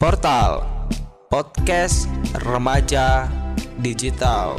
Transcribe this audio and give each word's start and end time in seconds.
Portal 0.00 0.64
Podcast 1.28 2.08
Remaja 2.40 3.28
Digital 3.84 4.56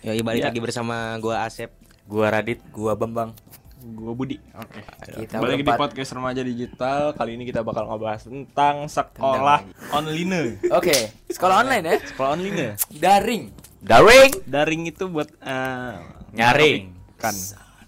Yoi 0.00 0.24
balik 0.24 0.40
Ya. 0.40 0.48
lagi 0.48 0.64
bersama 0.64 1.20
gua 1.20 1.44
Asep 1.44 1.76
Gua 2.08 2.32
Radit, 2.32 2.56
Gua 2.72 2.96
Bambang. 2.96 3.36
gua 3.84 4.16
Budi. 4.16 4.40
Oke. 4.56 4.80
Kita 5.28 5.44
Balik 5.44 5.60
di 5.60 5.68
podcast 5.68 6.16
remaja 6.16 6.40
digital. 6.40 7.12
Kali 7.12 7.36
ini 7.36 7.44
kita 7.44 7.60
bakal 7.60 7.84
ngebahas 7.84 8.24
tentang 8.24 8.88
sekolah 8.88 9.60
online. 9.92 10.56
Oke, 10.72 11.12
sekolah 11.28 11.60
online 11.60 11.84
ya? 11.84 11.96
Sekolah 12.00 12.32
online. 12.32 12.80
Daring. 12.96 13.52
Daring. 13.84 14.32
Daring 14.48 14.88
itu 14.88 15.04
buat 15.04 15.28
eh, 15.36 16.00
Nyaring. 16.32 16.96
kan. 17.20 17.36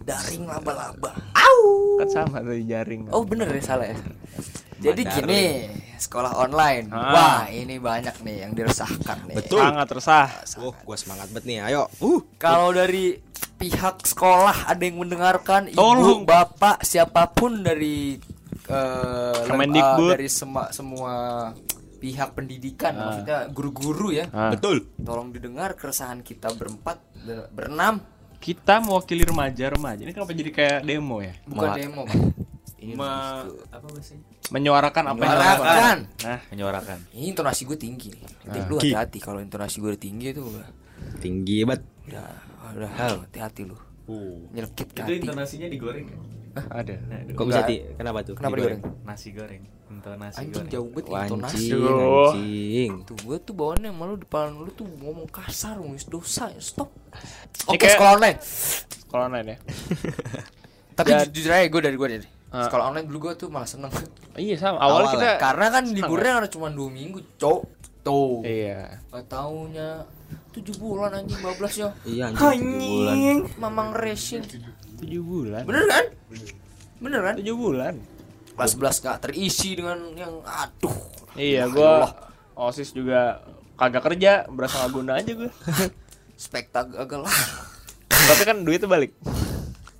Daring 0.07 0.46
laba-laba. 0.46 1.11
Kan 1.96 2.09
sama 2.09 2.39
dari 2.39 2.62
jaring. 2.62 3.11
Oh 3.11 3.25
bener 3.25 3.50
ya 3.50 3.62
salah 3.64 3.90
ya. 3.90 3.99
Jadi 4.76 5.03
gini, 5.03 5.43
sekolah 5.96 6.36
online. 6.36 6.93
Ah. 6.93 7.11
Wah 7.11 7.43
ini 7.49 7.80
banyak 7.80 8.21
nih 8.21 8.44
yang 8.44 8.53
diresahkan 8.53 9.27
nih. 9.27 9.36
Betul. 9.36 9.64
Sangat 9.64 9.89
resah. 9.90 10.29
Oh 10.61 10.77
gua 10.79 10.94
semangat 10.94 11.32
banget 11.32 11.44
nih 11.46 11.58
ayo 11.64 11.89
uh 11.99 12.21
Kalau 12.36 12.71
dari 12.71 13.16
pihak 13.57 14.04
sekolah 14.04 14.68
ada 14.68 14.79
yang 14.79 15.00
mendengarkan, 15.00 15.66
ibu, 15.66 15.75
Tolong. 15.75 16.22
bapak, 16.22 16.85
siapa 16.85 17.27
pun 17.27 17.64
dari 17.64 18.21
eh, 18.63 19.32
lem- 19.32 19.49
Kemendikbud. 19.49 20.11
dari 20.13 20.29
sema- 20.29 20.68
semua 20.71 21.13
pihak 21.96 22.36
pendidikan, 22.36 22.93
Ah. 22.93 23.00
maksudnya 23.00 23.38
guru-guru 23.49 24.13
ya. 24.13 24.29
Ah. 24.29 24.52
Betul 24.52 24.85
Tolong 24.99 25.32
didengar 25.32 25.72
keresahan 25.72 26.21
kita 26.21 26.52
berempat, 26.52 27.00
ber- 27.16 27.49
berenam, 27.49 28.04
Kita 28.46 28.79
mewakili 28.79 29.27
remaja-remaja. 29.27 30.07
Ini 30.07 30.13
kenapa 30.14 30.31
jadi 30.31 30.50
kayak 30.50 30.79
demo 30.82 31.18
ya? 31.18 31.35
bukan 31.45 31.67
Ma- 31.67 31.75
demo. 31.75 32.03
Ini 32.77 32.92
Me- 32.95 33.50
Apa 33.67 33.83
bahasanya? 33.83 34.22
menyuarakan 34.47 35.05
apa 35.05 35.19
yang 35.19 35.27
Menyuarakan. 35.27 35.98
Nah, 36.22 36.41
Menyuarakan. 36.55 36.98
Ini 37.11 37.27
intonasi 37.27 37.66
gue 37.66 37.75
tinggi 37.75 38.14
nih. 38.14 38.22
Nanti 38.47 38.58
Ah. 38.62 38.69
lu 38.70 38.75
hati-hati 38.78 39.19
kalau 39.19 39.42
intonasi 39.42 39.83
gue 39.83 39.91
udah 39.91 39.98
tinggi 39.98 40.27
itu 40.30 40.38
udah 40.41 40.66
Tinggi 41.19 41.66
banget 41.66 41.83
udah 42.06 42.27
udah 42.72 42.91
hati-hati 43.27 43.66
lu. 43.66 43.75
Nyelkit 44.55 44.88
ke 44.88 45.03
Itu 45.03 45.10
hati. 45.10 45.14
intonasinya 45.20 45.66
digoreng 45.66 46.06
ya? 46.06 46.19
ada. 46.70 46.94
Kok 47.28 47.44
bisa 47.44 47.66
ti 47.66 47.83
kenapa 47.92 48.22
tuh 48.22 48.33
Kenapa 48.33 48.55
digoreng? 48.55 48.81
Nasi 49.03 49.28
goreng. 49.34 49.62
Intonasi 49.86 50.38
Anjing 50.42 50.66
jauh 50.66 50.90
banget 50.90 51.06
intonasi. 51.30 51.70
Wancing 51.70 51.78
Aduh. 51.78 52.30
anjing 52.34 52.92
Tuh 53.06 53.16
gue 53.16 53.36
tuh 53.38 53.54
bawaannya 53.54 53.90
malu 53.90 54.14
depan 54.16 54.50
lu 54.50 54.70
tuh 54.70 54.82
ngomong 54.82 55.30
kasar, 55.30 55.78
ngomong 55.78 55.94
dosa, 56.04 56.50
ya 56.50 56.58
stop. 56.58 56.90
Oke, 57.66 57.78
kayak- 57.78 57.94
sekolah 57.94 58.12
online. 58.14 58.38
Sekolah 58.98 59.24
online 59.26 59.48
ya. 59.48 59.58
Tapi 60.98 61.08
Dan- 61.08 61.20
ju- 61.22 61.32
jujur 61.32 61.52
aja 61.52 61.66
gue 61.66 61.80
dari 61.82 61.96
gue 61.96 62.08
dari. 62.10 62.28
Ah. 62.48 62.66
Sekolah 62.66 62.84
online 62.88 63.06
dulu 63.06 63.18
gue 63.26 63.32
tuh 63.36 63.48
malah 63.48 63.64
seneng. 63.64 63.92
Iya 64.34 64.54
sama. 64.56 64.78
Awalnya 64.78 64.90
Awal 65.02 65.12
kita 65.12 65.28
Karena 65.38 65.66
kan 65.68 65.84
liburnya 65.86 66.32
ada 66.36 66.48
cuma 66.48 66.66
dua 66.68 66.88
minggu, 66.88 67.18
cok. 67.36 67.60
Tuh. 68.02 68.42
Iya. 68.42 69.02
Gak 69.06 69.26
taunya 69.26 70.02
tujuh 70.50 70.74
bulan 70.76 71.10
anjing 71.12 71.38
bablas 71.38 71.74
ya. 71.74 71.90
Iya 72.02 72.30
anjing 72.30 72.38
tujuh 72.38 72.86
bulan 72.88 73.16
Mamang 73.56 73.90
racing. 73.92 74.42
Tujuh 74.96 75.22
bulan. 75.22 75.62
Bener 75.62 75.84
kan? 75.84 76.04
Bener 76.96 77.20
kan? 77.20 77.34
Tujuh 77.36 77.54
bulan. 77.54 77.94
Kelas 78.56 78.72
11 78.72 79.04
gak 79.04 79.18
terisi 79.20 79.76
dengan 79.76 80.00
yang 80.16 80.40
aduh. 80.42 80.96
Iya, 81.36 81.68
Ya 81.68 81.70
gua 81.70 81.90
Allah. 82.08 82.12
OSIS 82.56 82.96
juga 82.96 83.44
kagak 83.76 84.00
kerja, 84.02 84.48
berasa 84.48 84.80
nggak 84.80 84.92
guna 84.96 85.12
aja 85.20 85.32
gua. 85.36 85.52
spektakel 86.36 87.20
lah. 87.20 87.38
Tapi 88.08 88.42
kan 88.42 88.64
duitnya 88.64 88.88
balik. 88.88 89.12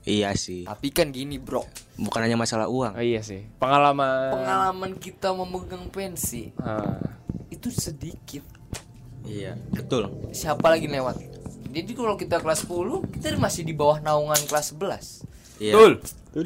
Iya 0.07 0.31
sih 0.39 0.63
Tapi 0.63 0.95
kan 0.95 1.11
gini, 1.11 1.35
Bro. 1.37 1.67
Bukan 1.99 2.23
hanya 2.23 2.39
masalah 2.39 2.71
uang 2.71 2.95
Oh 2.95 3.03
iya 3.03 3.27
sih. 3.27 3.43
Pengalaman. 3.59 4.39
Pengalaman 4.39 4.91
kita 5.03 5.35
memegang 5.35 5.91
pensi 5.91 6.55
Ah, 6.63 7.03
itu 7.51 7.75
sedikit. 7.75 8.47
Iya 9.27 9.59
betul 9.75 10.07
Siapa 10.31 10.71
lagi 10.71 10.87
lewat? 10.87 11.19
Jadi 11.75 11.93
kalau 11.93 12.15
kita 12.15 12.39
kelas 12.39 12.63
10, 12.65 13.03
kita 13.19 13.35
masih 13.37 13.67
di 13.67 13.75
bawah 13.75 13.99
naungan 13.99 14.39
kelas 14.47 14.79
11. 14.79 15.27
Iya 15.59 15.75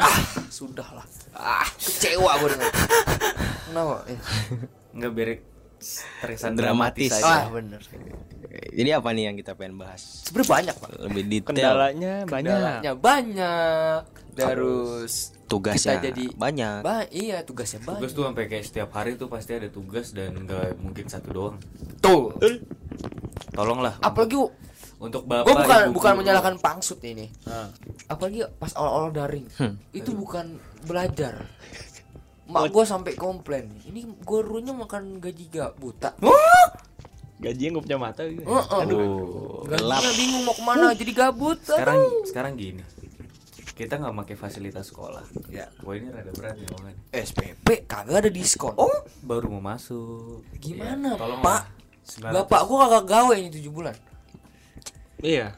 Ah, 0.00 0.18
sudahlah. 0.48 1.04
Ah, 1.32 1.66
kecewa 1.72 2.30
gue 2.36 2.48
dengan. 2.50 2.70
Kenapa? 3.64 3.94
Eh, 4.06 4.18
Enggak 4.90 5.12
berek 5.12 5.40
terkesan 6.20 6.52
Dramatis. 6.52 7.08
dramatis 7.08 7.24
Ah, 7.24 7.46
aja. 7.46 7.48
bener. 7.48 7.80
Jadi 8.50 8.90
apa 8.90 9.08
nih 9.10 9.24
yang 9.24 9.36
kita 9.38 9.54
pengen 9.54 9.78
bahas 9.78 10.26
Sebenarnya 10.26 10.50
banyak, 10.50 10.74
Pak. 10.76 10.90
Lebih 11.00 11.22
detail 11.24 11.46
kendalanya 11.48 12.14
banyak. 12.24 12.50
Kendalanya 12.50 12.92
banyak. 12.94 14.00
Terus 14.30 15.12
Tugasnya 15.44 15.98
kita 15.98 16.06
jadi 16.06 16.24
banyak 16.32 16.76
Ba 16.80 17.02
iya, 17.10 17.42
tugasnya 17.42 17.82
banyak. 17.82 17.98
Tugas 17.98 18.12
tuh 18.12 18.24
sampai 18.24 18.44
kayak 18.46 18.64
setiap 18.64 18.90
hari 18.92 19.14
tuh 19.14 19.26
pasti 19.26 19.52
ada 19.52 19.66
tugas 19.66 20.10
dan 20.10 20.34
enggak 20.36 20.78
mungkin 20.78 21.06
satu 21.06 21.28
doang. 21.30 21.56
Tuh. 21.98 22.34
Tolonglah. 23.50 23.98
Apalagi 23.98 24.38
untuk 25.00 25.24
bapak 25.24 25.48
gue 25.48 25.56
bukan 25.56 25.80
ibu 25.88 25.92
bukan 25.96 26.12
menyalahkan 26.20 26.54
pangsut 26.60 27.00
ini. 27.02 27.32
Ah. 27.48 27.72
apalagi 28.06 28.44
pas 28.60 28.76
awal-awal 28.76 29.10
daring 29.10 29.48
itu 29.96 30.12
bukan 30.12 30.60
belajar 30.84 31.48
mak 32.44 32.68
gue 32.68 32.84
sampai 32.84 33.16
komplain 33.16 33.72
ini 33.88 34.04
gurunya 34.20 34.76
makan 34.76 35.16
gaji 35.18 35.48
gak 35.48 35.80
buta 35.80 36.12
Gajinya 37.40 37.80
nggak 37.80 37.84
punya 37.88 37.96
mata 37.96 38.20
gitu. 38.28 38.44
Heeh. 38.44 38.80
Aduh. 38.84 39.64
gajinya 39.64 40.12
bingung 40.12 40.44
mau 40.44 40.52
ke 40.52 40.60
mana 40.60 40.92
jadi 40.92 41.12
gabut 41.16 41.56
Sekarang 41.64 41.96
Aduh. 41.96 42.28
sekarang 42.28 42.52
gini. 42.52 42.84
Kita 43.72 43.96
nggak 43.96 44.12
pakai 44.12 44.36
fasilitas 44.36 44.92
sekolah. 44.92 45.24
Ya. 45.48 45.72
Wah 45.80 45.96
ini 45.96 46.12
rada 46.12 46.28
berat 46.36 46.60
nih 46.60 46.68
omongan. 46.68 46.94
SPP 47.16 47.88
kagak 47.88 48.28
ada 48.28 48.30
diskon 48.30 48.76
oh 48.76 48.92
Baru 49.24 49.48
mau 49.56 49.72
masuk. 49.72 50.44
gimana 50.60 51.16
tolong 51.16 51.40
pak 51.40 51.64
lah. 52.20 52.28
900. 52.28 52.36
bapak 52.44 52.60
gue 52.68 52.76
kagak 52.76 53.04
gawe 53.08 53.34
ini 53.40 53.48
tujuh 53.56 53.72
bulan 53.72 53.96
Iya. 55.22 55.48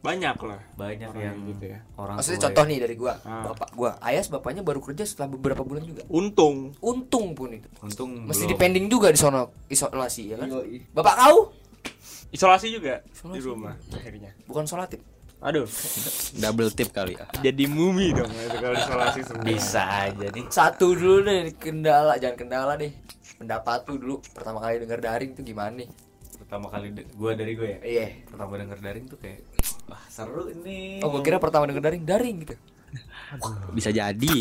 Banyak 0.00 0.36
lah. 0.38 0.60
banyak 0.74 1.08
Orang 1.08 1.22
yang 1.22 1.36
gitu 1.48 1.64
ya. 1.66 1.78
orang 1.96 2.20
maksudnya 2.20 2.40
contoh 2.42 2.60
ya. 2.60 2.68
nih 2.68 2.78
dari 2.78 2.94
gue 2.94 3.12
Ah. 3.24 3.42
bapak 3.46 3.68
gue 3.72 3.90
ayas 4.02 4.26
bapaknya 4.28 4.60
baru 4.60 4.78
kerja 4.78 5.00
setelah 5.02 5.28
beberapa 5.30 5.62
bulan 5.62 5.80
juga 5.82 6.04
Untung. 6.06 6.76
untung 6.78 7.32
pun 7.32 7.48
itu 7.50 7.64
untung 7.80 8.10
mesti 8.22 8.44
belum. 8.44 8.52
dipending 8.52 8.86
juga 8.86 9.08
di 9.08 9.16
sono 9.16 9.48
isolasi 9.66 10.22
ya 10.26 10.36
kan 10.36 10.52
bapak 10.90 11.14
kau 11.16 11.38
Isolasi 12.30 12.66
juga 12.68 13.00
di 13.00 13.14
Isolasi. 13.14 13.46
rumah 13.46 13.74
akhirnya. 13.88 14.30
bukan 14.44 14.64
sholatif 14.64 15.00
Aduh. 15.40 15.64
Double 16.42 16.68
tip 16.68 16.88
kali 16.90 17.14
ya 17.14 17.24
Jadi 17.42 17.64
mumi 17.64 18.10
dong 18.10 18.28
itu 18.28 18.56
kalau 18.58 18.76
isolasi 18.76 19.20
semua. 19.22 19.40
bisa 19.42 19.82
aja 20.04 20.26
nih 20.28 20.44
satu 20.46 20.92
dulu 20.92 21.22
deh 21.22 21.48
kendala 21.54 22.16
jangan 22.16 22.36
kendala 22.38 22.72
deh 22.74 22.92
pendapat 23.34 23.84
tuh 23.84 23.96
dulu 23.96 24.20
pertama 24.30 24.58
kali 24.58 24.80
denger 24.80 25.00
daring 25.00 25.32
tuh 25.32 25.40
gimana 25.40 25.72
nih 25.74 25.88
pertama 26.44 26.66
kali 26.68 26.92
de- 26.92 27.08
gua 27.16 27.32
dari 27.32 27.52
gue 27.52 27.68
ya? 27.68 27.78
Iya. 27.80 28.06
Pertama 28.28 28.52
denger 28.54 28.78
daring 28.78 29.04
tuh 29.08 29.18
kayak 29.18 29.40
wah 29.84 30.04
seru 30.06 30.48
ini 30.48 31.00
oh 31.00 31.08
gue 31.10 31.20
kira 31.20 31.36
pertama 31.36 31.64
denger 31.64 31.82
daring 31.82 32.04
daring 32.04 32.36
gitu. 32.44 32.54
Bisa 33.72 33.90
jadi. 33.90 34.34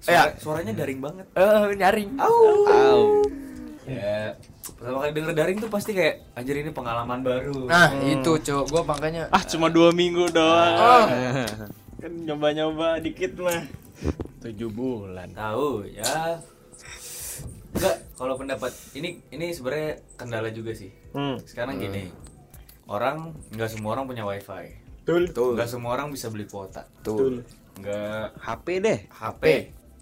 Suara, 0.00 0.36
suaranya 0.36 0.72
daring 0.72 1.00
banget. 1.00 1.26
Eh 1.34 1.74
nyaring. 1.74 2.10
Au. 2.16 3.20
ya 3.84 4.32
pertama 4.64 5.04
kali 5.04 5.12
denger 5.12 5.34
daring 5.36 5.58
tuh 5.60 5.68
pasti 5.68 5.92
kayak 5.92 6.32
anjir 6.32 6.56
ini 6.56 6.72
pengalaman 6.72 7.20
baru. 7.20 7.68
Nah 7.68 7.92
itu 8.00 8.32
cowok 8.40 8.66
gue 8.70 8.82
makanya. 8.86 9.22
Ah 9.28 9.44
cuma 9.44 9.68
dua 9.68 9.92
minggu 9.92 10.30
doang. 10.30 10.74
oh, 10.78 11.04
Kan 12.00 12.12
nyoba-nyoba 12.24 13.00
dikit 13.00 13.36
mah. 13.40 13.64
Tujuh 14.40 14.68
bulan. 14.68 15.32
tahu 15.32 15.88
ya 15.88 16.36
enggak 17.74 17.96
kalau 18.14 18.34
pendapat 18.38 18.72
ini 18.94 19.20
ini 19.28 19.50
sebenarnya 19.50 19.98
kendala 20.14 20.48
juga 20.54 20.72
sih. 20.72 20.90
Hmm. 21.10 21.38
sekarang 21.42 21.78
gini 21.78 22.10
orang 22.86 23.34
nggak 23.50 23.70
semua 23.70 23.98
orang 23.98 24.04
punya 24.06 24.22
wifi. 24.22 24.80
Betul. 25.04 25.56
nggak 25.58 25.68
semua 25.68 25.90
orang 25.98 26.08
bisa 26.08 26.32
beli 26.32 26.46
kuota. 26.48 26.86
Tuh 27.02 27.42
nggak 27.80 28.38
HP 28.38 28.66
deh. 28.80 28.98
HP 29.10 29.44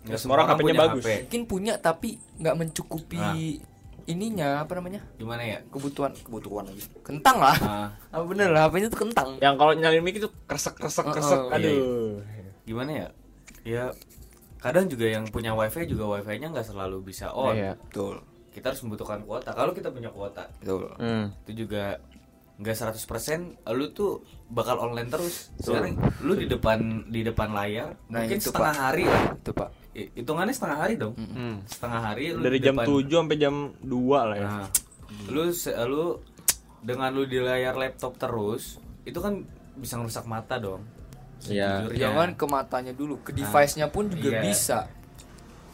nggak 0.02 0.19
semua 0.19 0.34
orang 0.42 0.46
HP-nya 0.50 0.62
punya 0.66 0.74
bagus. 0.82 1.04
HP. 1.06 1.10
mungkin 1.26 1.42
punya 1.46 1.74
tapi 1.78 2.19
nggak 2.42 2.56
mencukupi 2.58 3.19
Nah. 3.22 3.34
ininya 4.10 4.48
apa 4.66 4.72
namanya? 4.82 5.00
Gimana 5.14 5.42
ya? 5.46 5.58
Kebutuhan 5.70 6.10
kebutuhan 6.26 6.66
lagi. 6.66 6.82
Kentang 7.06 7.38
lah. 7.38 7.54
Nah, 7.62 7.88
ah, 8.14 8.22
bener 8.26 8.50
lah 8.50 8.66
HP-nya 8.66 8.90
tuh 8.90 9.00
kentang. 9.06 9.38
Yang 9.38 9.54
kalau 9.62 9.72
nyalin 9.78 10.02
mic 10.02 10.19
itu 10.19 10.28
kresek 10.50 10.74
kresek 10.74 11.06
kresek. 11.06 11.38
Oh, 11.38 11.54
iya, 11.54 11.70
Aduh. 11.70 12.19
gimana 12.66 12.90
ya? 12.90 13.08
Ya 13.62 13.84
kadang 14.62 14.86
juga 14.86 15.10
yang 15.10 15.26
punya 15.26 15.52
wifi 15.52 15.84
juga 15.84 16.06
wifi-nya 16.12 16.48
nggak 16.48 16.64
selalu 16.64 17.02
bisa 17.02 17.28
on. 17.28 17.52
Iya. 17.52 17.74
betul. 17.76 18.22
Kita 18.48 18.70
harus 18.70 18.80
membutuhkan 18.80 19.20
kuota. 19.20 19.50
Kalau 19.50 19.72
kita 19.72 19.88
punya 19.88 20.08
kuota 20.08 20.46
betul. 20.56 20.86
Hmm. 20.94 21.34
itu 21.42 21.66
juga 21.66 21.98
nggak 22.54 22.76
100% 22.94 23.58
lu 23.68 23.90
tuh 23.90 24.22
bakal 24.46 24.78
online 24.80 25.08
terus. 25.08 25.50
Sekarang 25.56 25.92
lu 26.20 26.32
di 26.32 26.46
depan 26.46 26.78
di 27.06 27.20
depan 27.20 27.50
layar 27.50 27.98
Nah, 28.06 28.22
mungkin 28.22 28.38
itu, 28.38 28.48
setengah 28.48 28.70
Pak. 28.70 28.84
hari 28.84 29.04
lah. 29.04 29.24
Itu 29.34 29.50
pak. 29.52 29.68
Hitungannya 29.92 30.54
setengah 30.54 30.78
hari 30.78 30.94
dong. 30.94 31.14
Hmm. 31.16 31.56
setengah 31.66 32.00
hari 32.02 32.24
lu 32.30 32.40
Dari 32.40 32.58
jam 32.58 32.74
depan- 32.74 32.86
7 32.86 33.18
sampai 33.18 33.36
jam 33.36 33.54
2 33.78 33.98
lah 34.22 34.36
ya. 34.36 34.46
nah, 34.46 34.66
lu 35.26 35.50
se- 35.50 35.74
lu 35.82 36.22
dengan 36.80 37.10
lu 37.10 37.24
di 37.24 37.36
layar 37.36 37.74
laptop 37.74 38.14
terus 38.16 38.78
itu 39.02 39.16
kan 39.16 39.42
bisa 39.74 39.96
ngerusak 39.96 40.24
mata 40.24 40.56
dong 40.56 40.84
Iya. 41.44 41.90
Jangan 41.90 42.34
ke 42.34 42.44
matanya 42.44 42.92
dulu, 42.92 43.18
ke 43.18 43.32
device-nya 43.32 43.88
pun 43.88 44.06
juga 44.06 44.30
Iya. 44.30 44.42
bisa. 44.42 44.80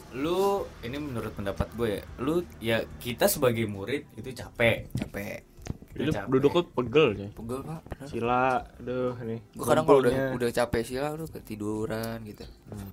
lu 0.09 0.65
ini 0.81 0.97
menurut 0.97 1.37
pendapat 1.37 1.69
gue 1.71 1.89
ya 1.91 2.03
lu 2.17 2.41
ya 2.59 2.81
kita 2.97 3.29
sebagai 3.29 3.69
murid 3.69 4.09
itu 4.17 4.33
capek 4.33 4.89
Capek. 4.97 5.45
Hidup 5.93 6.15
capek. 6.15 6.31
duduknya 6.31 6.63
pegel 6.71 7.09
coy. 7.13 7.29
Pegel, 7.29 7.61
Pak. 7.61 7.81
bener. 7.85 8.09
Sila, 8.09 8.45
aduh 8.79 9.13
nih. 9.21 9.41
Gua 9.53 9.67
kadang 9.67 9.85
kalau 9.85 10.01
udah 10.01 10.13
udah 10.33 10.49
capek 10.51 10.83
sila 10.83 11.13
udah 11.13 11.29
ketiduran 11.29 12.25
gitu. 12.25 12.45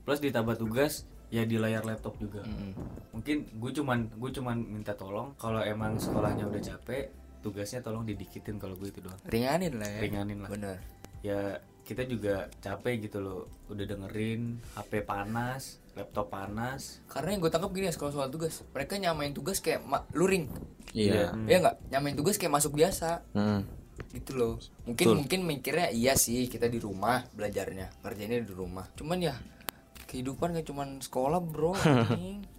plus 0.04 0.20
ditambah 0.20 0.60
tugas 0.60 1.08
ya 1.30 1.44
di 1.44 1.56
layar 1.56 1.84
laptop 1.84 2.16
juga 2.16 2.44
Mm-mm. 2.44 2.72
mungkin 3.12 3.48
gue 3.50 3.72
cuman 3.74 4.12
gue 4.12 4.30
cuman 4.32 4.56
minta 4.62 4.92
tolong 4.92 5.34
kalau 5.36 5.60
emang 5.60 5.96
sekolahnya 5.96 6.46
udah 6.46 6.62
capek 6.62 7.10
tugasnya 7.40 7.80
tolong 7.80 8.04
didikitin 8.04 8.56
kalau 8.56 8.74
gue 8.74 8.88
itu 8.88 9.00
doang 9.00 9.18
Ringanin 9.26 9.74
lah 9.76 9.88
ya. 9.88 10.00
Ringanin 10.02 10.38
lah. 10.38 10.50
Bener. 10.50 10.78
ya 11.22 11.40
kita 11.86 12.02
juga 12.04 12.50
capek 12.60 13.06
gitu 13.06 13.22
loh 13.22 13.46
udah 13.70 13.86
dengerin 13.86 14.58
HP 14.74 15.06
panas 15.06 15.78
laptop 15.94 16.28
panas 16.28 17.00
Karena 17.08 17.32
yang 17.32 17.40
gue 17.40 17.48
tangkap 17.48 17.72
gini 17.72 17.88
ya 17.88 17.94
sekolah 17.94 18.12
soal 18.12 18.28
tugas, 18.28 18.66
mereka 18.74 18.98
nyamain 18.98 19.32
tugas 19.32 19.64
kayak 19.64 19.80
ma- 19.80 20.04
luring. 20.12 20.50
Iya. 20.92 21.32
Ya 21.46 21.58
nggak? 21.62 21.88
Nyamain 21.88 22.18
tugas 22.18 22.36
kayak 22.36 22.52
masuk 22.52 22.76
biasa. 22.76 23.24
Hmm. 23.32 23.64
gitu 24.12 24.36
loh 24.36 24.60
mungkin 24.84 25.06
Betul. 25.08 25.16
mungkin 25.24 25.40
mikirnya 25.48 25.88
iya 25.88 26.20
sih 26.20 26.52
kita 26.52 26.68
di 26.68 26.84
rumah 26.84 27.24
belajarnya 27.32 28.04
kerjanya 28.04 28.44
di 28.44 28.52
rumah 28.52 28.84
cuman 28.92 29.24
ya 29.24 29.36
kehidupan 30.04 30.52
gak 30.52 30.68
cuman 30.68 31.00
sekolah 31.00 31.40
bro. 31.40 31.72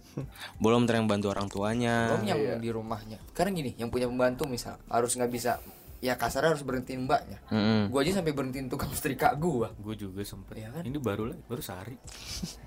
Belum 0.63 0.89
ter 0.89 0.97
yang 0.97 1.05
bantu 1.05 1.29
orang 1.29 1.45
tuanya. 1.45 2.09
belum 2.09 2.25
yang 2.25 2.57
di 2.57 2.73
rumahnya 2.73 3.21
karena 3.37 3.53
gini 3.53 3.71
yang 3.77 3.93
punya 3.93 4.09
pembantu 4.09 4.49
misal 4.49 4.81
harus 4.89 5.13
nggak 5.13 5.29
bisa 5.29 5.61
ya 5.97 6.13
kasar 6.13 6.45
harus 6.45 6.61
berhentiin 6.61 7.09
mbaknya. 7.09 7.41
Mm-mm. 7.49 7.89
gua 7.89 8.05
aja 8.05 8.21
sampai 8.21 8.29
berhentiin 8.29 8.69
tukang 8.69 8.93
setrika 8.93 9.33
gua. 9.33 9.73
Gue 9.81 9.97
juga 9.97 10.21
sempet. 10.21 10.61
Iya 10.61 10.69
kan? 10.69 10.83
ini 10.85 10.97
baru 11.01 11.33
lah 11.33 11.37
baru 11.49 11.61
sehari. 11.61 11.97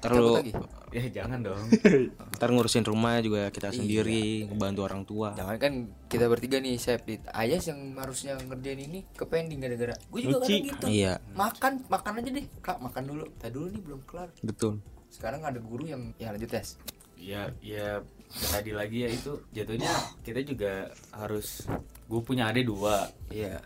Ntar 0.03 0.11
Cabut 0.11 0.23
lu 0.23 0.31
lagi? 0.35 0.53
Ya 0.91 1.23
jangan 1.23 1.38
dong. 1.41 1.62
Ntar 2.37 2.49
ngurusin 2.50 2.82
rumah 2.82 3.23
juga 3.23 3.47
Iya. 3.47 3.55
kita 3.55 3.69
sendiri, 3.71 4.50
ngebantu 4.50 4.81
orang 4.82 5.03
tua. 5.06 5.29
jangan 5.38 5.56
kan 5.56 5.73
kita 6.11 6.27
bertiga 6.27 6.59
nih 6.59 6.75
chef 6.75 7.06
di 7.06 7.23
ayas 7.31 7.71
yang 7.71 7.94
harusnya 7.94 8.35
ngerjain 8.37 8.81
ini 8.82 9.06
ke 9.15 9.23
pending 9.23 9.62
gara-gara. 9.62 9.94
Gue 10.11 10.21
juga 10.27 10.43
kadang 10.43 10.67
gitu. 10.67 10.87
Iya, 10.91 11.12
makan 11.32 11.73
makan 11.87 12.12
aja 12.19 12.31
deh. 12.35 12.47
Kak 12.59 12.79
makan 12.82 13.03
dulu. 13.06 13.25
Tadi 13.38 13.53
dulu 13.55 13.67
nih 13.71 13.82
belum 13.82 14.00
kelar. 14.06 14.29
Betul. 14.43 14.82
sekarang 15.11 15.43
ada 15.43 15.59
guru 15.59 15.91
yang 15.91 16.15
ya 16.23 16.31
lanjut 16.31 16.47
tes. 16.50 16.79
Ya 17.19 17.50
ya 17.59 17.99
tadi 18.31 18.71
lagi 18.71 19.03
ya 19.03 19.11
itu 19.11 19.32
jatuhnya 19.50 19.91
kita 20.23 20.41
juga 20.47 20.73
harus 21.12 21.67
gue 22.06 22.21
punya 22.23 22.50
adik 22.50 22.71
dua. 22.71 23.11
Iya. 23.29 23.59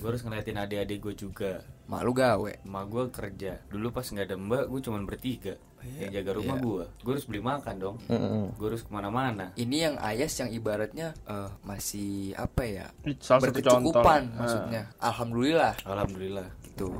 Gue 0.00 0.16
harus 0.16 0.24
ngeliatin 0.24 0.56
adik-adik 0.56 0.98
gue 1.00 1.14
juga. 1.14 1.52
Malu 1.86 2.10
gawe. 2.10 2.62
Emak 2.64 2.84
gue 2.88 3.04
kerja. 3.10 3.52
Dulu 3.68 3.90
pas 3.90 4.06
nggak 4.06 4.26
ada 4.26 4.36
mbak 4.38 4.64
gue 4.66 4.80
cuman 4.82 5.02
bertiga. 5.06 5.54
Yang 5.80 6.12
jaga 6.20 6.30
rumah 6.36 6.56
Iya. 6.60 6.64
gue 6.68 6.84
gue 7.04 7.12
harus 7.16 7.26
beli 7.30 7.40
makan 7.40 7.74
dong. 7.80 7.96
Mm-mm. 8.12 8.52
gue 8.52 8.66
harus 8.68 8.82
ke 8.84 8.90
mana-mana. 8.92 9.56
Ini 9.56 9.76
yang 9.88 9.96
ayas 9.96 10.32
yang 10.36 10.50
ibaratnya 10.52 11.16
eh, 11.24 11.50
masih 11.64 12.36
apa 12.36 12.62
ya? 12.68 12.86
Salah 13.20 13.48
berkecukupan 13.48 14.22
maksudnya. 14.36 14.82
Alhamdulillah. 15.00 15.72
Alhamdulillah. 15.88 16.48
Gitu. 16.68 16.92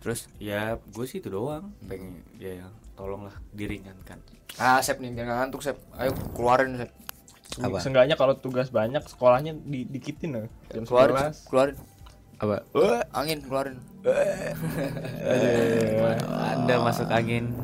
Terus? 0.00 0.30
Ya 0.38 0.78
gue 0.80 1.04
sih 1.04 1.18
itu 1.20 1.28
doang. 1.28 1.74
Pengen 1.84 2.22
ya 2.40 2.64
tolonglah 2.96 3.36
diringankan 3.52 4.18
ah 4.56 4.80
sep 4.80 4.98
nih 4.98 5.12
jangan 5.12 5.46
ngantuk 5.46 5.60
sep 5.60 5.76
ayo 6.00 6.16
keluarin 6.32 6.80
sep. 6.80 6.90
Apa? 7.56 7.80
Seenggaknya 7.80 8.20
kalau 8.20 8.36
tugas 8.36 8.68
banyak 8.68 9.00
sekolahnya 9.08 9.56
di 9.56 9.88
dikitin 9.88 10.36
loh. 10.36 10.44
Jam 10.68 10.84
keluarin 10.84 11.32
11. 11.32 11.48
keluarin 11.48 11.76
Apa? 12.36 12.56
angin 13.16 13.40
keluarin 13.40 13.80
anda 16.52 16.74
masuk 16.84 17.08
angin 17.08 17.56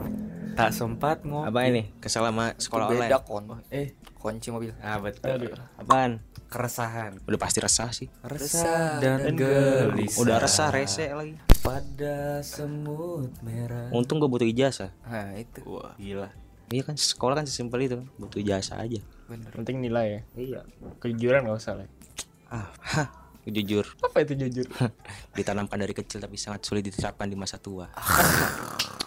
tak 0.53 0.71
sempat 0.71 1.23
ngopi 1.23 1.49
Apa 1.49 1.61
ini? 1.65 1.83
Kesal 1.97 2.25
sama 2.25 2.53
sekolah 2.55 2.87
Itu 2.87 2.95
beda 2.97 3.19
online. 3.21 3.25
kon 3.25 3.45
eh 3.69 3.87
kunci 4.15 4.49
mobil 4.49 4.71
ah 4.79 4.97
betul 4.97 5.33
Aduh. 5.33 5.51
Apaan? 5.77 6.21
keresahan 6.47 7.17
Udah 7.25 7.41
pasti 7.41 7.59
resah 7.59 7.89
sih. 7.91 8.13
Resah 8.23 9.01
dan 9.01 9.25
dan 9.25 9.35
gelisah 9.35 10.21
Udah 10.21 10.37
resah 10.37 10.69
rese 10.69 11.09
lagi. 11.09 11.35
pada 11.59 12.43
semut 12.43 13.33
merah 13.41 13.89
Untung 13.91 14.19
gue 14.19 14.29
butuh 14.29 14.45
ijazah. 14.45 14.93
nah 15.03 15.33
itu 15.33 15.65
wah 15.65 15.97
gila 15.97 16.29
Iya 16.69 16.83
kan 16.83 16.97
sekolah 16.97 17.35
kan 17.35 17.45
sesimpel 17.45 17.81
itu, 17.83 18.01
butuh 18.17 18.37
ijazah 18.39 18.77
aja. 18.79 18.97
bener 19.27 19.49
Penting 19.51 19.77
nilai 19.79 20.07
ya. 20.09 20.21
Iya. 20.35 20.61
Kejujuran 20.99 21.45
gak 21.45 21.59
usah 21.59 21.77
lah. 21.77 21.85
Ah, 22.49 22.73
hah, 22.83 23.09
jujur 23.45 23.85
Apa 24.01 24.21
itu 24.21 24.33
jujur? 24.39 24.65
ditanamkan 25.37 25.77
dari 25.77 25.93
kecil 25.93 26.17
tapi 26.19 26.37
sangat 26.37 26.61
sulit 26.63 26.81
diterapkan 26.83 27.27
di 27.27 27.37
masa 27.37 27.57
tua. 27.57 27.93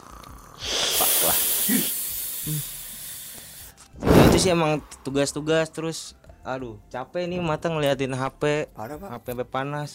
Ya, 3.95 4.21
itu 4.27 4.37
sih 4.37 4.51
emang 4.51 4.83
tugas-tugas 5.01 5.71
terus 5.71 6.13
aduh 6.41 6.77
capek 6.87 7.25
nih 7.25 7.39
mata 7.39 7.71
ngeliatin 7.71 8.11
HP 8.11 8.69
Parah, 8.69 8.99
Pak. 8.99 9.09
HP 9.09 9.25
sampai 9.33 9.47
panas. 9.47 9.91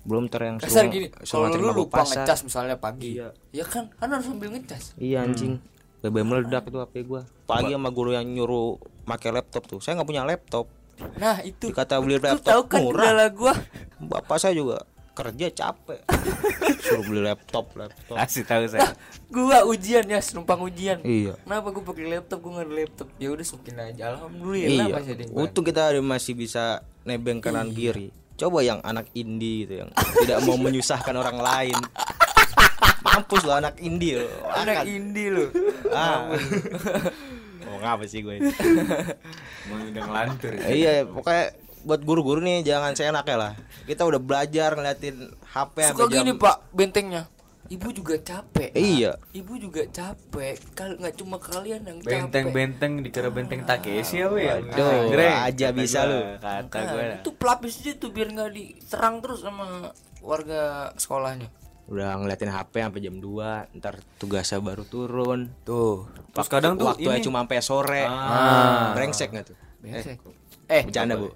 Belum 0.00 0.28
ter 0.28 0.40
yang 0.44 0.56
kasar 0.56 0.84
suruh- 0.84 0.92
gini 0.92 1.06
suruh 1.20 1.48
kalau 1.50 1.60
lu 1.60 1.72
lupa 1.74 2.00
pasar. 2.00 2.24
ngecas 2.24 2.40
misalnya 2.40 2.76
pagi 2.78 3.16
Iya. 3.16 3.32
ya 3.52 3.64
kan? 3.64 3.90
Kan 3.90 4.08
harus 4.10 4.24
sambil 4.24 4.48
ngecas. 4.48 4.96
Iya 4.96 5.24
anjing. 5.24 5.60
BBM 6.00 6.24
meledak 6.26 6.68
itu 6.68 6.78
HP 6.78 6.94
gua. 7.04 7.24
Pagi 7.44 7.72
sama 7.72 7.88
guru 7.88 8.12
yang 8.12 8.24
nyuruh 8.24 8.76
pakai 9.04 9.32
laptop 9.32 9.64
tuh. 9.66 9.80
Saya 9.80 9.96
nggak 9.96 10.08
punya 10.08 10.22
laptop. 10.22 10.68
Nah 11.16 11.40
itu. 11.42 11.68
Dikata 11.68 11.98
beli 11.98 12.16
lu 12.16 12.22
laptop 12.22 12.44
tahu 12.44 12.62
kan 12.70 12.80
murah. 12.80 13.28
gua? 13.28 13.52
Bapak 13.98 14.36
saya 14.36 14.52
juga 14.52 14.84
kerja 15.14 15.46
capek. 15.54 16.02
Suruh 16.84 17.04
beli 17.06 17.22
laptop 17.22 17.70
laptop. 17.78 18.18
Kasih 18.18 18.42
tahu 18.44 18.66
saya. 18.66 18.92
Gua 19.30 19.62
ujian 19.64 20.04
ya 20.04 20.18
numpang 20.34 20.60
ujian. 20.66 20.98
Iya. 21.06 21.38
Kenapa 21.46 21.70
gua 21.70 21.82
pakai 21.86 22.04
laptop? 22.10 22.38
Gua 22.42 22.50
nggak 22.60 22.66
ada 22.66 22.74
laptop. 22.74 23.08
Ya 23.22 23.28
udah 23.30 23.44
semakin 23.46 23.74
aja. 23.80 24.02
Alhamdulillah 24.18 24.86
iya. 24.90 24.94
Masih 24.98 25.12
ada 25.14 25.24
untung 25.30 25.64
kita 25.64 25.82
masih 26.02 26.32
bisa 26.34 26.82
nebeng 27.06 27.38
kanan 27.38 27.70
kiri. 27.70 28.10
Coba 28.34 28.66
yang 28.66 28.82
anak 28.82 29.06
indie 29.14 29.62
gitu 29.62 29.86
yang 29.86 29.90
tidak 29.94 30.42
mau 30.42 30.58
menyusahkan 30.58 31.14
orang 31.14 31.38
lain. 31.38 31.78
Mampus 33.04 33.46
lo 33.46 33.54
anak 33.54 33.78
indie 33.78 34.18
lo 34.18 34.26
anak 34.50 34.88
indie 34.90 35.28
lu 35.30 35.46
ah. 35.94 36.34
Oh 37.64 37.76
ngapa 37.80 38.04
sih 38.08 38.20
gue 38.20 38.42
ini? 38.42 38.50
mau 39.68 39.80
udah 39.80 40.02
ngelantur 40.04 40.52
iya 40.68 41.06
pokoknya 41.06 41.44
buat 41.84 42.00
guru-guru 42.00 42.40
nih 42.40 42.60
jangan 42.62 42.92
seenaknya 42.92 43.36
lah 43.36 43.52
kita 43.84 44.02
udah 44.02 44.18
belajar 44.18 44.72
ngeliatin 44.72 45.16
HP 45.46 45.74
suka 45.84 45.88
sampai 45.94 46.08
jam 46.10 46.24
gini 46.24 46.32
pak 46.34 46.56
bentengnya 46.70 47.22
ibu 47.66 47.88
juga 47.90 48.16
capek 48.18 48.70
Pak. 48.70 48.76
Iya. 48.76 49.12
ibu 49.32 49.56
juga 49.56 49.82
capek 49.86 50.52
kalau 50.72 50.96
nggak 50.96 51.14
cuma 51.16 51.36
kalian 51.38 51.80
yang 51.80 51.98
capek 51.98 52.12
benteng-benteng 52.22 52.92
dikira 53.00 53.28
benteng 53.28 53.64
Takeshi 53.64 54.20
apa 54.20 54.36
ya 54.36 54.54
Waduh, 54.58 55.08
Greng. 55.08 55.32
aja 55.44 55.66
bisa 55.70 56.00
lu. 56.04 56.20
kata 56.36 56.76
Nah, 56.76 56.92
gue 56.92 57.04
itu 57.18 57.30
pelapis 57.32 57.80
aja 57.80 57.92
tuh 57.94 58.10
biar 58.10 58.28
nggak 58.30 58.50
diserang 58.50 59.20
terus 59.20 59.40
sama 59.40 59.92
warga 60.20 60.92
sekolahnya 60.94 61.48
udah 61.84 62.16
ngeliatin 62.16 62.48
HP 62.48 62.80
sampai 62.80 63.00
jam 63.00 63.16
2 63.16 63.76
ntar 63.76 64.00
tugasnya 64.16 64.56
baru 64.58 64.84
turun 64.84 65.52
tuh 65.62 66.08
terus 66.32 66.48
kadang 66.48 66.76
tuh 66.76 66.88
waktunya 66.90 67.16
ini 67.16 67.24
cuma 67.24 67.44
sampai 67.44 67.60
sore 67.60 68.02
Ah. 68.04 68.92
brengsek 68.92 69.28
nggak 69.30 69.46
tuh 69.46 69.56
Brengsek. 69.78 70.16
eh 70.66 70.80
bercanda 70.82 71.16
bu 71.16 71.28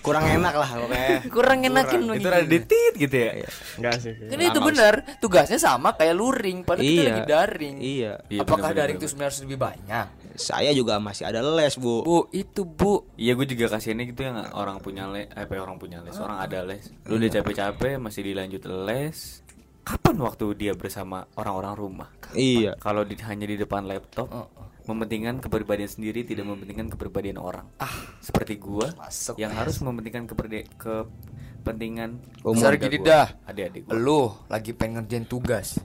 kurang 0.00 0.24
enak 0.24 0.54
lah 0.54 0.70
pokoknya. 0.70 1.08
Kurang 1.28 1.58
enakin 1.62 2.00
lu 2.02 2.12
itu 2.14 2.24
gitu. 2.24 2.28
rada 2.30 2.46
detit 2.46 2.92
gitu 2.96 3.16
ya? 3.16 3.30
Enggak 3.76 3.94
sih. 4.00 4.12
kan 4.16 4.40
itu 4.40 4.60
benar. 4.60 4.94
tugasnya 5.18 5.58
sama 5.58 5.92
kayak 5.92 6.14
luring. 6.14 6.62
Padahal 6.62 6.82
kita 6.82 6.94
Iya. 6.94 7.08
lagi 7.10 7.22
daring. 7.26 7.76
Iya. 7.78 8.12
Iya, 8.26 8.40
apakah 8.40 8.70
bener-bener, 8.70 8.78
daring 8.80 8.96
itu 8.96 9.06
sebenarnya 9.06 9.30
harus 9.30 9.40
lebih 9.44 9.58
banyak? 9.58 10.06
Saya 10.34 10.70
juga 10.74 10.94
masih 10.98 11.24
ada 11.24 11.40
les 11.40 11.74
bu. 11.78 12.02
Bu 12.02 12.18
itu 12.30 12.62
bu. 12.66 13.06
Iya 13.14 13.32
gue 13.34 13.46
juga 13.46 13.64
kasihannya 13.70 14.04
gitu 14.10 14.20
yang 14.22 14.36
orang 14.52 14.82
punya 14.82 15.06
les, 15.06 15.30
eh 15.30 15.46
apa 15.46 15.52
ya, 15.54 15.60
orang 15.62 15.78
punya 15.78 15.98
les, 16.02 16.16
orang 16.18 16.38
ada 16.40 16.58
les. 16.66 16.90
Lu 17.06 17.16
udah 17.16 17.30
capek-capek 17.30 18.02
masih 18.02 18.22
dilanjut 18.24 18.62
les. 18.84 19.44
Kapan 19.84 20.16
waktu 20.16 20.46
dia 20.56 20.72
bersama 20.72 21.28
orang-orang 21.36 21.74
rumah? 21.76 22.08
iya. 22.32 22.72
Kalau 22.80 23.04
di, 23.04 23.14
hanya 23.20 23.44
di 23.44 23.54
depan 23.54 23.84
laptop, 23.84 24.32
Oh, 24.32 24.48
oh. 24.48 24.66
Mementingkan 24.84 25.38
kepribadian 25.38 25.88
sendiri 25.88 26.22
tidak 26.22 26.44
mementingkan 26.44 26.88
kepribadian 26.88 27.36
orang. 27.36 27.64
Ah, 27.76 27.90
seperti 28.18 28.56
gua 28.56 28.92
Masuk. 28.94 29.36
yang 29.36 29.50
harus 29.50 29.78
mementingkan 29.78 30.24
keperde- 30.24 30.68
kepentingan 30.76 32.20
Umum. 32.40 32.54
Besar 32.54 32.76
gini 32.76 32.98
dah. 32.98 33.32
Adik-adik 33.44 33.84
gua. 33.84 33.94
lu 33.94 34.20
lagi 34.46 34.70
pengen 34.70 35.00
ngerjain 35.00 35.24
tugas 35.24 35.80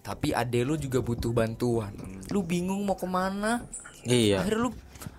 tapi 0.00 0.32
ade 0.32 0.60
lu 0.60 0.74
juga 0.74 0.98
butuh 0.98 1.30
bantuan 1.30 1.94
lu 2.26 2.42
bingung 2.42 2.82
mau 2.82 2.92
ke 2.92 3.06
mana 3.06 3.62
iya 4.02 4.42
akhirnya 4.42 4.60
lu 4.60 4.70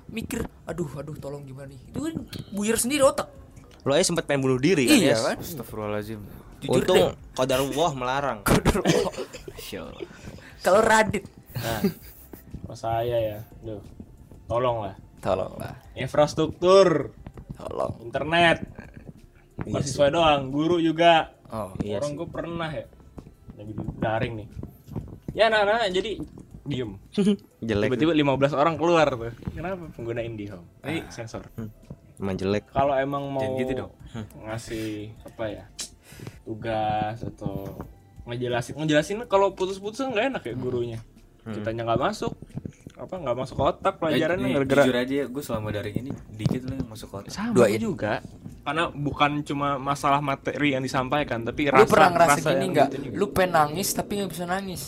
mikir 0.09 0.43
aduh 0.65 0.91
aduh 0.93 1.15
tolong 1.15 1.39
gimana 1.41 1.71
nih 1.71 1.79
itu 1.87 1.99
kan 2.01 2.15
buyar 2.51 2.75
sendiri 2.75 2.99
otak 3.01 3.31
lo 3.79 3.95
aja 3.95 4.03
sempat 4.03 4.27
pengen 4.27 4.43
bunuh 4.43 4.59
diri 4.59 4.83
kan 4.83 4.97
iya 4.97 5.07
Yes? 5.09 5.23
kan 5.23 5.37
Astagfirullahaladzim. 5.39 6.19
jujur 6.59 6.73
untung 6.75 6.99
deh 6.99 7.15
qadarullah 7.31 7.91
melarang 7.93 8.39
Allah. 8.43 10.03
kalau 10.59 10.81
Radit 10.81 11.23
Nah, 11.53 11.79
kalau 12.73 12.89
saya 12.89 13.17
ya, 13.21 13.37
duh, 13.61 13.77
tolong 14.49 14.89
lah. 14.89 14.97
tolong 15.21 15.53
lah 15.61 15.77
Infrastruktur, 15.93 17.13
tolong. 17.53 18.01
Internet, 18.01 18.65
Iya 19.61 19.77
mahasiswa 19.77 20.09
doang, 20.09 20.49
guru 20.49 20.81
juga. 20.81 21.37
oh 21.53 21.77
Iya 21.85 22.01
Orang 22.01 22.17
gue 22.17 22.27
pernah 22.33 22.73
ya, 22.73 22.89
lagi 23.53 23.73
daring 23.77 24.33
nih. 24.41 24.47
Ya 25.37 25.53
nah, 25.53 25.69
nah 25.69 25.85
jadi 25.85 26.17
diem. 26.65 26.97
Jelek. 27.69 27.93
Tiba-tiba 27.93 28.41
15 28.41 28.57
orang 28.57 28.73
keluar 28.81 29.05
tuh. 29.05 29.29
Kenapa? 29.53 29.93
Pengguna 29.93 30.25
IndiHome 30.25 30.65
ini 30.89 31.05
sensor. 31.13 31.45
Emang 32.17 32.41
jelek. 32.41 32.73
Kalau 32.73 32.97
emang 32.97 33.29
mau 33.29 33.45
Jangan 33.45 33.61
gitu 33.61 33.71
dong. 33.85 33.91
ngasih 34.49 35.13
apa 35.29 35.45
ya 35.45 35.63
tugas 36.41 37.21
atau 37.21 37.69
ngejelasin. 38.25 38.73
Ngejelasin 38.81 39.17
kalau 39.29 39.53
putus-putus 39.53 40.01
nggak 40.01 40.33
enak 40.33 40.43
ya 40.49 40.57
gurunya. 40.57 40.99
Kitanya 41.45 41.85
nggak 41.85 42.01
masuk 42.01 42.33
apa 43.03 43.15
nggak 43.15 43.35
masuk 43.35 43.57
otak 43.57 43.93
pelajarannya 43.95 44.45
Eh, 44.45 44.53
gara-gara 44.53 44.81
jujur 44.81 44.97
aja 44.97 45.15
gue 45.25 45.43
selama 45.43 45.67
daring 45.69 45.97
ini 45.97 46.11
dikit 46.31 46.61
lah 46.63 46.75
yang 46.75 46.87
masuk 46.87 47.07
kotak 47.09 47.29
sama 47.29 47.51
Doain. 47.53 47.77
juga. 47.77 48.23
Karena 48.61 48.87
bukan 48.87 49.31
cuma 49.41 49.75
masalah 49.75 50.19
materi 50.19 50.71
yang 50.71 50.79
disampaikan 50.79 51.41
tapi 51.41 51.67
lu 51.67 51.75
rasa 51.75 51.83
pernah 51.85 52.09
ngerasa 52.11 52.31
rasa 52.33 52.49
gini 52.53 52.65
nggak? 52.69 52.87
gitu. 52.89 53.07
Lu 53.13 53.25
pengen 53.29 53.51
nangis 53.53 53.87
tapi 53.91 54.11
nggak 54.17 54.31
bisa 54.31 54.45
nangis. 54.45 54.83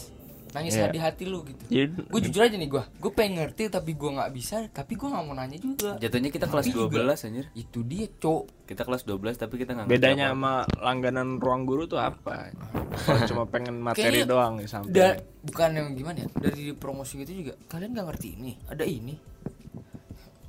Nangis 0.49 0.71
Iya. 0.73 0.87
di 0.87 0.99
hati 1.03 1.23
lu 1.25 1.43
gitu. 1.43 1.63
Jadi, 1.67 1.99
gue 2.07 2.19
jujur 2.21 2.41
aja 2.41 2.55
nih 2.55 2.69
gue 2.69 2.83
gue 2.95 3.11
pengen 3.11 3.33
ngerti 3.37 3.67
tapi 3.67 3.91
gue 3.91 4.07
nggak 4.09 4.31
bisa 4.31 4.55
tapi 4.71 4.95
gue 4.95 5.03
nggak 5.05 5.23
mau 5.23 5.35
nanya 5.35 5.59
juga. 5.59 5.99
Jatuhnya 5.99 6.31
kita 6.31 6.47
kelas 6.47 6.65
juga- 6.65 6.95
12 6.95 7.19
anjir. 7.21 7.45
Itu 7.51 7.83
dia 7.83 8.07
cok. 8.09 8.43
Kita 8.63 8.81
kelas 8.81 9.03
12 9.03 9.35
tapi 9.35 9.55
kita 9.57 9.75
nggak 9.75 9.85
bedanya 9.85 10.31
sama 10.31 10.63
langganan 10.79 11.37
ruang 11.37 11.63
guru 11.63 11.83
tuh 11.85 11.99
apa 11.99 12.55
kalau 12.97 13.19
cuma 13.25 13.43
pengen 13.45 13.75
materi 13.77 14.01
Kayaknya 14.21 14.25
doang 14.25 14.53
da- 14.55 14.63
disampaikan 14.63 15.15
bukan 15.41 15.69
yang 15.71 15.87
gimana 15.93 16.17
ya 16.17 16.27
dari 16.33 16.63
promosi 16.71 17.13
gitu 17.19 17.31
juga 17.35 17.53
kalian 17.67 17.91
nggak 17.91 18.07
ngerti 18.07 18.27
ini 18.33 18.53
ada 18.65 18.83
ini. 18.83 19.15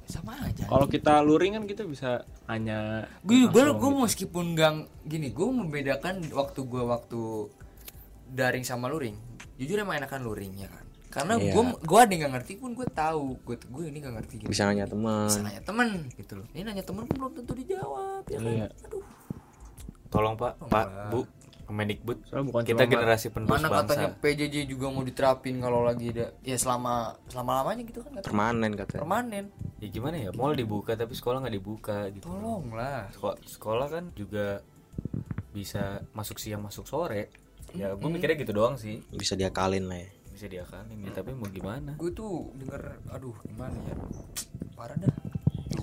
Sama 0.06 0.38
aja. 0.38 0.64
Kalau 0.64 0.86
kita 0.86 1.18
luring 1.18 1.52
kan 1.52 1.64
kita 1.64 1.82
bisa 1.82 2.22
hanya 2.46 3.10
gue 3.20 3.42
gue 3.42 3.62
gue 3.66 3.74
gitu. 3.74 3.98
meskipun 3.98 4.54
gang 4.54 4.76
gini 5.02 5.28
gue 5.28 5.42
membedakan 5.44 6.22
waktu 6.30 6.60
gue 6.62 6.78
waktu 6.80 7.20
daring 8.28 8.62
sama 8.62 8.86
luring. 8.86 9.18
Jujur 9.56 9.76
emang 9.76 9.98
enakan 9.98 10.22
luring 10.22 10.54
ya 10.56 10.70
kan. 10.70 10.84
Karena 11.10 11.34
Iya. 11.34 11.50
gue 11.50 11.62
gue 11.80 11.98
ada 11.98 12.12
nggak 12.14 12.32
ngerti 12.32 12.52
pun 12.54 12.70
gue 12.72 12.86
tahu. 12.86 13.34
Gue 13.42 13.58
gue 13.58 13.82
ini 13.84 13.98
nggak 13.98 14.14
ngerti 14.14 14.34
gitu. 14.38 14.48
bisa 14.48 14.62
nanya 14.64 14.86
teman. 14.86 15.26
Bisa 15.26 15.42
nanya 15.42 15.62
temen 15.64 15.88
gitu 16.12 16.32
loh. 16.38 16.46
Ini 16.54 16.62
nanya 16.62 16.84
temen 16.86 17.02
pun 17.02 17.14
belum 17.18 17.32
tentu 17.34 17.52
dijawab 17.56 18.22
ya 18.26 18.38
kan? 18.38 18.46
Iya. 18.46 18.66
aduh. 18.86 19.04
Tolong 20.06 20.34
pak. 20.38 20.52
Pak 20.70 20.86
bu 21.10 21.26
Kemendikbud 21.66 22.18
Soalnya 22.24 22.46
bukan 22.46 22.62
kita 22.62 22.84
generasi 22.86 23.26
penerus 23.28 23.50
mana 23.52 23.66
bangsa. 23.66 23.82
Katanya 23.90 24.08
PJJ 24.16 24.56
juga 24.64 24.86
mau 24.86 25.02
diterapin 25.02 25.58
kalau 25.58 25.82
lagi 25.82 26.14
ada 26.14 26.30
ya 26.40 26.54
selama 26.54 27.18
selama 27.26 27.50
lamanya 27.60 27.82
gitu 27.82 28.00
kan 28.00 28.14
katanya. 28.14 28.26
permanen 28.26 28.72
katanya. 28.72 29.00
Permanen. 29.02 29.44
Ya 29.76 29.88
gimana 29.90 30.16
ya 30.16 30.30
mall 30.32 30.54
dibuka 30.54 30.94
tapi 30.94 31.12
sekolah 31.12 31.42
nggak 31.42 31.54
dibuka 31.54 32.06
gitu. 32.08 32.24
Tolong 32.24 32.70
lah 32.70 33.10
Seko- 33.10 33.38
sekolah 33.42 33.86
kan 33.90 34.04
juga 34.14 34.62
bisa 35.50 36.06
masuk 36.12 36.38
siang 36.38 36.62
masuk 36.62 36.86
sore. 36.86 37.28
Ya 37.74 37.92
gue 37.92 38.08
mikirnya 38.08 38.38
gitu 38.38 38.54
doang 38.54 38.78
sih. 38.78 39.02
Bisa 39.10 39.34
diakalin 39.34 39.90
lah 39.90 39.98
ya. 39.98 40.10
Bisa 40.30 40.46
diakalin 40.46 41.02
ya 41.02 41.10
tapi 41.10 41.34
mau 41.34 41.50
gimana? 41.50 41.98
Gue 41.98 42.14
tuh 42.14 42.52
denger 42.54 43.02
aduh 43.10 43.34
gimana 43.42 43.74
ya? 43.82 43.94
Parah 44.72 44.94
dah. 44.94 45.12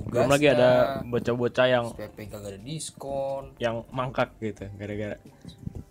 Belum 0.07 0.29
lagi 0.29 0.45
ada 0.47 1.01
bocah-bocah 1.03 1.65
yang 1.65 1.85
PP 1.91 2.29
kagak 2.29 2.53
ada 2.53 2.59
diskon. 2.61 3.57
yang 3.57 3.81
mangkak 3.89 4.29
gitu 4.39 4.69
gara-gara 4.77 5.17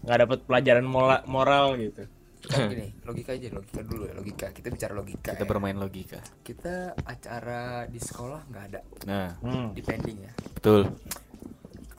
nggak 0.02 0.18
dapat 0.26 0.38
pelajaran 0.46 0.86
mola- 0.86 1.24
moral 1.30 1.78
gitu. 1.78 2.04
Kan 2.42 2.66
gini 2.74 2.90
logika 3.06 3.38
aja 3.38 3.54
logika 3.54 3.80
dulu 3.86 4.02
ya 4.10 4.14
logika. 4.18 4.46
Kita 4.50 4.68
bicara 4.74 4.92
logika 4.98 5.30
kita 5.30 5.44
ya. 5.46 5.48
bermain 5.48 5.78
logika. 5.78 6.18
Kita 6.42 6.98
acara 7.06 7.86
di 7.86 8.00
sekolah 8.02 8.40
nggak 8.50 8.64
ada. 8.70 8.80
Nah. 9.06 9.30
Hmm. 9.42 9.70
di 9.70 9.82
pending 9.82 10.18
ya. 10.26 10.32
Betul. 10.58 10.90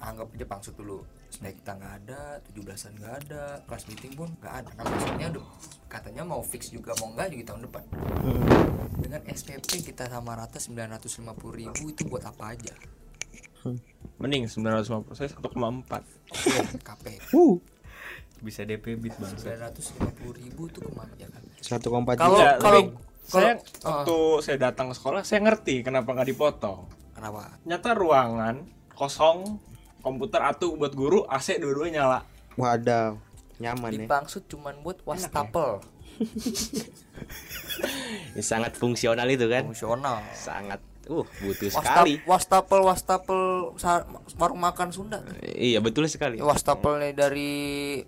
Anggap 0.04 0.28
aja 0.36 0.46
pangsut 0.48 0.76
dulu. 0.76 1.00
Snack 1.34 1.66
kita 1.66 1.74
nggak 1.80 1.94
ada 2.06 2.22
17-an 2.46 2.94
nggak 3.00 3.16
ada 3.26 3.44
kelas 3.66 3.84
meeting 3.90 4.14
pun 4.14 4.30
nggak 4.44 4.54
ada. 4.54 4.70
Nah 4.78 4.84
maksudnya 4.86 5.28
udah 5.34 5.48
katanya 5.90 6.24
mau 6.28 6.44
fix 6.44 6.70
juga 6.70 6.92
mau 7.02 7.10
nggak 7.16 7.28
juga 7.34 7.44
tahun 7.56 7.62
depan. 7.72 7.84
Dengan 9.00 9.22
SPP 9.32 9.82
kita 9.82 10.12
sama 10.12 10.38
rata 10.38 10.60
950 10.60 11.10
ribu 11.56 11.84
itu 11.90 12.04
buat 12.06 12.22
apa 12.28 12.54
aja? 12.54 12.76
Mending 14.20 14.46
950 14.52 15.16
saya 15.16 15.32
1,4 15.32 16.84
KP 16.84 17.06
bisa 18.44 18.62
DP 18.62 19.00
bit 19.00 19.16
bangsa 19.16 19.56
950 19.56 20.36
ribu 20.38 20.68
itu 20.68 20.78
ke 20.78 20.92
mana 20.92 21.16
ya 21.16 21.32
kan 21.32 21.40
satu 21.58 21.88
kompa 21.90 22.14
Kalau- 22.14 22.38
kalau- 22.60 22.60
tapi 22.60 22.82
saya 23.24 23.56
kalau- 23.80 24.04
waktu 24.04 24.18
saya 24.44 24.58
datang 24.60 24.92
ke 24.92 24.96
sekolah 24.96 25.24
saya 25.24 25.40
ngerti 25.42 25.80
kenapa 25.80 26.12
nggak 26.12 26.30
dipotong. 26.30 26.84
Kenapa? 27.16 27.56
Nyata 27.64 27.96
ruangan 27.96 28.56
kosong 28.92 29.58
komputer 30.04 30.44
atu 30.44 30.76
buat 30.76 30.92
guru 30.92 31.24
AC 31.24 31.56
dua-duanya 31.56 32.04
nyala. 32.04 32.20
Wadaw 32.60 33.16
nyaman 33.58 33.90
di 33.90 34.04
ya. 34.04 34.12
Pangsut 34.12 34.44
cuman 34.46 34.84
buat 34.84 35.00
wastafel. 35.08 35.80
Ini 38.36 38.44
sangat 38.52 38.76
fungsional 38.76 39.24
itu 39.26 39.48
kan. 39.48 39.64
Fungsional. 39.72 40.20
Sangat 40.36 40.84
uh 41.12 41.28
butuh 41.44 41.68
sekali. 41.68 42.24
wastafel 42.24 42.80
wastafel 42.88 43.42
warung 44.40 44.62
makan 44.64 44.96
Sunda. 44.96 45.20
Tuh. 45.20 45.36
iya 45.56 45.84
betul 45.84 46.08
sekali. 46.08 46.40
Ya, 46.40 46.48
wastafelnya 46.48 47.12
dari 47.12 47.52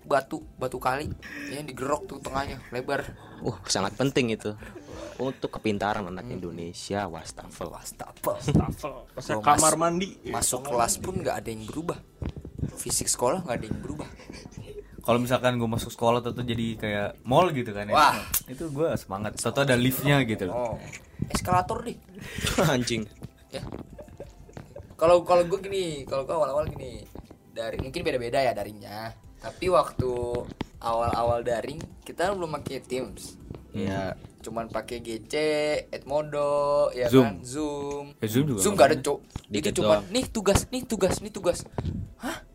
batu 0.04 0.40
batu 0.56 0.80
kali. 0.80 1.12
Ya, 1.52 1.60
yang 1.60 1.68
digerok 1.68 2.08
tuh 2.08 2.18
tengahnya 2.24 2.60
lebar. 2.72 3.04
Uh 3.44 3.56
sangat 3.68 3.96
penting 4.00 4.32
itu. 4.32 4.56
Untuk 5.16 5.48
kepintaran 5.48 6.08
anak 6.08 6.28
Indonesia 6.28 7.08
wastafel. 7.08 7.68
Wastafel. 7.72 8.36
Tafel 8.40 8.94
Pas 9.12 9.26
Gua 9.28 9.44
kamar 9.44 9.74
mandi. 9.76 10.16
masuk 10.28 10.64
kelas 10.64 11.00
pun 11.00 11.20
nggak 11.20 11.36
ada 11.44 11.48
yang 11.52 11.64
berubah. 11.68 11.98
Fisik 12.76 13.08
sekolah 13.08 13.44
nggak 13.44 13.56
ada 13.60 13.66
yang 13.68 13.80
berubah. 13.80 14.08
Kalau 15.06 15.22
misalkan 15.22 15.54
gue 15.54 15.70
masuk 15.70 15.94
sekolah 15.94 16.18
tuh 16.18 16.34
jadi 16.42 16.66
kayak 16.74 17.22
mall 17.22 17.54
gitu 17.54 17.70
kan 17.70 17.86
ya. 17.86 17.94
Wah. 17.94 18.18
itu 18.50 18.66
gue 18.74 18.90
semangat. 18.98 19.38
Soto 19.38 19.62
ada 19.62 19.78
liftnya 19.78 20.18
gitu 20.26 20.50
loh. 20.50 20.74
Oh. 20.74 20.76
Eskalator 21.30 21.86
deh 21.86 21.94
anjing 22.72 23.02
ya 23.52 23.62
kalau 24.96 25.22
kalau 25.22 25.44
gue 25.44 25.60
gini 25.60 26.08
kalau 26.08 26.24
gue 26.24 26.34
awal-awal 26.34 26.64
gini 26.72 27.04
dari 27.52 27.76
mungkin 27.80 28.00
beda-beda 28.04 28.40
ya 28.40 28.52
daringnya 28.56 29.12
tapi 29.40 29.68
waktu 29.68 30.10
awal-awal 30.80 31.44
daring 31.44 31.80
kita 32.04 32.32
belum 32.32 32.56
pakai 32.60 32.80
Teams 32.84 33.36
Iya. 33.76 34.16
cuman 34.40 34.72
pakai 34.72 35.04
GC, 35.04 35.34
Edmodo, 35.92 36.88
ya 36.96 37.10
Zoom. 37.12 37.26
kan, 37.26 37.34
Zoom. 37.44 38.04
Ya, 38.22 38.26
Zoom 38.30 38.44
juga 38.48 38.60
Zoom 38.62 38.72
gak 38.78 38.88
ada, 38.88 38.96
Cuk. 39.02 39.18
Itu 39.50 39.70
doang. 39.82 40.04
nih 40.08 40.24
tugas, 40.30 40.60
nih 40.70 40.82
tugas, 40.86 41.18
nih 41.18 41.32
tugas. 41.34 41.58
Hah? 42.22 42.46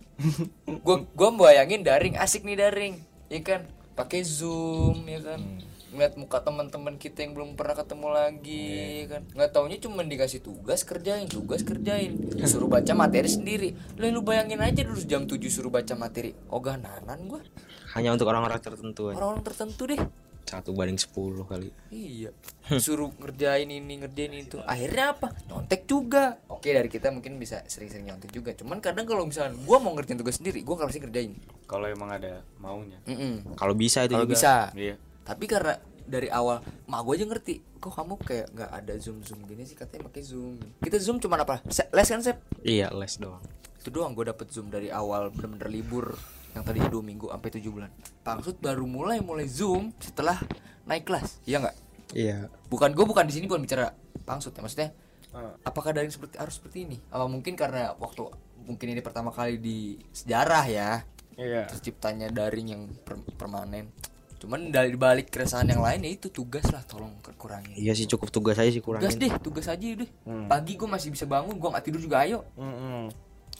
gua 0.81 1.03
gua 1.13 1.29
bayangin 1.35 1.83
daring, 1.83 2.15
asik 2.15 2.47
nih 2.47 2.57
daring. 2.57 2.95
Ya 3.27 3.43
kan? 3.43 3.67
Pakai 4.01 4.25
Zoom, 4.25 5.05
ya 5.05 5.21
kan. 5.21 5.61
Ngeliat 5.93 6.17
muka 6.17 6.41
teman-teman 6.41 6.97
kita 6.97 7.21
yang 7.21 7.37
belum 7.37 7.53
pernah 7.53 7.77
ketemu 7.77 8.07
lagi, 8.09 8.65
ya 9.05 9.05
kan. 9.13 9.21
Nggak 9.37 9.49
taunya 9.53 9.77
cuma 9.77 10.01
dikasih 10.01 10.41
tugas 10.41 10.81
kerjain, 10.81 11.29
tugas 11.29 11.61
kerjain. 11.61 12.17
Suruh 12.49 12.65
baca 12.65 12.97
materi 12.97 13.29
sendiri. 13.29 13.77
Lah 14.01 14.09
lu 14.09 14.25
bayangin 14.25 14.57
aja 14.57 14.81
dulu 14.81 14.97
jam 15.05 15.29
7 15.29 15.37
suruh 15.53 15.69
baca 15.69 15.93
materi. 15.93 16.33
Ogah 16.49 16.81
nanan 16.81 17.29
gua. 17.29 17.45
hanya 17.93 18.15
untuk 18.15 18.25
orang-orang 18.31 18.57
tertentu. 18.57 19.11
Orang-orang 19.13 19.43
tertentu 19.45 19.83
deh. 19.85 20.01
Satu 20.43 20.71
banding 20.71 20.95
10 20.95 21.11
kali 21.43 21.69
Iya. 21.87 22.31
Suruh 22.73 23.11
ngerjain 23.13 23.67
ini, 23.67 23.97
ngerjain 23.97 24.31
itu. 24.33 24.57
Akhirnya 24.61 25.11
apa? 25.11 25.35
Nyontek 25.45 25.83
juga. 25.83 26.39
Oke, 26.47 26.71
dari 26.71 26.87
kita 26.87 27.09
mungkin 27.09 27.35
bisa 27.35 27.59
sering-sering 27.65 28.05
nyontek 28.05 28.29
juga. 28.29 28.51
Cuman 28.51 28.79
kadang 28.79 29.03
kalau 29.03 29.23
misalnya 29.23 29.55
gua 29.59 29.77
mau 29.77 29.91
ngerjain 29.91 30.15
tugas 30.15 30.35
sendiri, 30.35 30.61
gua 30.61 30.79
pasti 30.81 30.97
ngerjain. 30.97 31.35
kalau 31.63 31.85
emang 31.85 32.11
ada 32.11 32.43
maunya 32.57 32.99
Mm-mm. 33.05 33.55
kalau 33.55 33.71
bisa 33.71 34.03
itu 34.03 34.11
Kalau 34.11 34.23
juga 34.23 34.35
bisa. 34.35 34.55
iya 34.73 34.99
Tapi 35.21 35.45
karena 35.45 35.79
dari 36.03 36.27
awal 36.27 36.59
mak 36.83 36.99
gua 37.01 37.13
aja 37.13 37.23
ngerti 37.23 37.63
kok 37.77 37.93
kamu 37.93 38.13
kayak 38.19 38.47
nggak 38.51 38.71
ada 38.73 38.93
zoom 38.97 39.19
zoom 39.21 39.39
gini 39.41 39.63
sih 39.63 39.73
katanya 39.73 40.05
pakai 40.05 40.19
zoom 40.21 40.59
kita 40.77 40.99
zoom 40.99 41.17
cuma 41.17 41.39
apa 41.39 41.63
Se- 41.65 41.87
les 41.87 42.03
kan 42.05 42.19
sep 42.19 42.43
iya 42.61 42.91
les 42.91 43.15
doang 43.15 43.39
itu 43.73 43.87
doang 43.87 44.11
gue 44.11 44.27
dapet 44.27 44.45
zoom 44.47 44.67
dari 44.67 44.91
awal 44.91 45.31
bener-bener 45.31 45.71
libur 45.71 46.13
yang 46.51 46.63
tadi 46.63 46.79
dua 46.83 46.99
minggu 46.99 47.27
sampai 47.27 47.49
tujuh 47.51 47.71
bulan. 47.71 47.91
Pangsut 48.21 48.57
baru 48.57 48.83
mulai 48.83 49.19
mulai 49.19 49.45
zoom 49.45 49.91
setelah 49.97 50.37
naik 50.83 51.05
kelas. 51.05 51.39
Iya 51.43 51.57
nggak? 51.59 51.75
Iya. 52.11 52.37
Bukan 52.67 52.91
gue 52.91 53.03
bukan 53.03 53.23
di 53.23 53.33
sini 53.33 53.45
bukan 53.45 53.61
bicara 53.61 53.95
pangsut 54.21 54.51
ya 54.51 54.61
maksudnya 54.61 54.91
Ah. 55.31 55.55
apakah 55.63 55.95
daring 55.95 56.11
seperti 56.11 56.35
harus 56.35 56.59
seperti 56.59 56.83
ini? 56.83 56.99
Apa 57.07 57.23
mungkin 57.23 57.55
karena 57.55 57.95
waktu 57.95 58.27
mungkin 58.61 58.87
ini 58.89 58.99
pertama 58.99 59.31
kali 59.31 59.55
di 59.55 59.77
sejarah 60.11 60.65
ya 60.67 60.91
Iya. 61.33 61.65
terciptanya 61.65 62.27
daring 62.27 62.67
yang 62.67 62.81
per- 62.99 63.23
permanen. 63.31 63.95
Cuman 64.35 64.67
dari 64.67 64.91
balik 64.93 65.29
keresahan 65.29 65.63
yang 65.65 65.79
lain 65.79 66.01
ya 66.01 66.11
itu 66.11 66.27
tugas 66.27 66.67
lah 66.67 66.81
tolong 66.81 67.13
kurangin 67.37 67.77
iya 67.77 67.93
sih 67.93 68.03
cukup 68.05 68.27
tugas 68.27 68.57
aja 68.57 68.67
sih 68.67 68.81
tugas 68.81 69.07
kurangin 69.07 69.21
deh 69.21 69.31
tugas 69.39 69.65
aja 69.65 69.85
deh. 69.95 70.09
Pagi 70.49 70.73
gue 70.75 70.89
masih 70.89 71.09
bisa 71.09 71.23
bangun 71.23 71.55
gue 71.55 71.69
nggak 71.69 71.85
tidur 71.85 72.01
juga 72.01 72.17
ayo. 72.21 72.43
Mm-mm. 72.57 73.07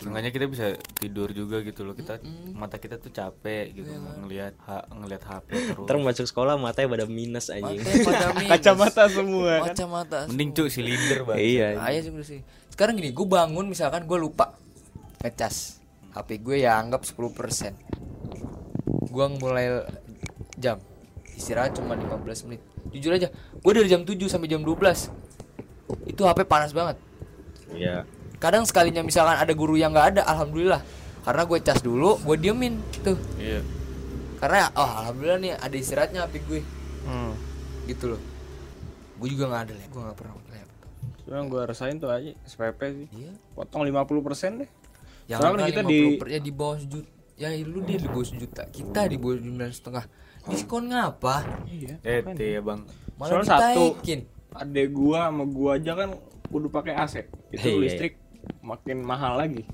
Seenggaknya 0.01 0.33
kita 0.33 0.45
bisa 0.49 0.65
tidur 0.97 1.29
juga 1.29 1.61
gitu 1.61 1.85
loh. 1.85 1.93
Kita 1.93 2.17
mata 2.57 2.81
kita 2.81 2.97
tuh 2.97 3.13
capek 3.13 3.69
gitu 3.77 3.85
Iya, 3.93 4.17
ngelihat 4.17 4.53
ha, 4.65 4.81
ngelihat 4.89 5.23
HP 5.29 5.47
terus. 5.77 5.85
Ntar 5.85 5.95
masuk 6.01 6.25
sekolah 6.25 6.57
matanya 6.57 6.89
pada 6.89 7.05
minus 7.05 7.53
anjing. 7.53 7.77
Minus. 7.85 8.49
Kacamata 8.49 9.03
semua 9.13 9.61
kan. 9.61 9.77
kacamata 9.77 10.17
mending 10.25 10.49
cuy 10.57 10.69
silinder 10.73 11.21
banget 11.21 11.45
iya 11.45 11.67
Ayo 11.85 12.01
sih. 12.25 12.41
Sekarang 12.73 12.97
gini, 12.97 13.13
gue 13.13 13.27
bangun 13.29 13.69
misalkan 13.69 14.09
gue 14.09 14.17
lupa 14.17 14.57
ngecas 15.21 15.77
HP 16.17 16.41
gue 16.41 16.65
ya 16.65 16.81
anggap 16.81 17.05
10% 17.05 17.21
Gue 19.05 19.25
mulai 19.37 19.85
jam 20.57 20.81
istirahat 21.37 21.77
cuma 21.77 21.93
15 21.93 22.49
menit. 22.49 22.61
Jujur 22.89 23.13
aja 23.13 23.29
gue 23.31 23.71
dari 23.71 23.85
jam 23.85 24.01
7 24.01 24.17
sampai 24.25 24.49
jam 24.49 24.65
12 24.65 26.09
itu 26.09 26.21
HP 26.25 26.39
panas 26.49 26.73
banget. 26.73 26.97
Iya. 27.71 28.03
Kadang 28.41 28.65
sekalinya 28.65 28.99
misalkan 28.99 29.37
ada 29.37 29.53
guru 29.53 29.77
yang 29.77 29.93
nggak 29.93 30.07
ada 30.11 30.21
alhamdulillah 30.25 30.81
karena 31.21 31.41
gue 31.45 31.59
cas 31.61 31.79
dulu 31.79 32.17
gue 32.19 32.35
diemin 32.35 32.73
tuh 32.99 33.13
Iya. 33.37 33.61
karena 34.35 34.73
oh 34.73 34.89
alhamdulillah 34.99 35.39
nih 35.39 35.53
ada 35.55 35.75
istirahatnya 35.75 36.25
HP 36.25 36.33
gue 36.43 36.61
Hmm. 37.01 37.33
gitu 37.85 38.09
loh 38.09 38.21
gue 39.15 39.27
juga 39.27 39.45
nggak 39.47 39.61
ada 39.63 39.73
gue 39.73 40.01
nggak 40.01 40.17
pernah 40.17 40.33
laptop 40.35 40.89
Cuma 41.21 41.35
yang 41.35 41.47
gue 41.47 41.61
rasain 41.63 41.95
tuh 41.95 42.09
aja 42.09 42.33
SPP 42.43 42.79
sih. 42.91 43.07
iya 43.15 43.31
Potong 43.53 43.81
50% 43.83 44.09
deh. 44.57 44.69
yang 45.25 45.37
Soalnya 45.37 45.61
kan 45.61 45.69
kita 45.71 45.81
di 45.83 45.99
ya 46.27 46.39
di 46.39 46.51
bawah 46.51 46.75
sejuta 46.75 47.07
ya 47.35 47.49
lu 47.59 47.79
dia 47.81 47.97
di 47.97 48.05
bawah 48.05 48.25
sejuta 48.27 48.63
kita 48.67 49.01
di 49.05 49.17
bawah 49.17 49.37
sembilan 49.39 49.71
setengah 49.71 50.05
diskon 50.43 50.83
ngapa 50.87 51.35
Iya. 51.65 51.93
Eh, 52.01 52.21
ya 52.35 52.59
bang. 52.59 52.81
malah 53.15 53.29
Soalnya 53.31 53.49
satu 53.51 53.61
ditaikin 53.95 54.19
adek 54.51 54.87
gua 54.91 55.29
sama 55.29 55.43
gua 55.47 55.71
aja 55.75 55.91
kan 55.95 56.09
kudu 56.43 56.67
pakai 56.67 56.93
AC. 56.95 57.15
Itu 57.47 57.61
Iya, 57.61 57.69
iya. 57.69 57.79
listrik 57.79 58.13
makin 58.59 59.01
mahal 59.01 59.35
lagi. 59.35 59.65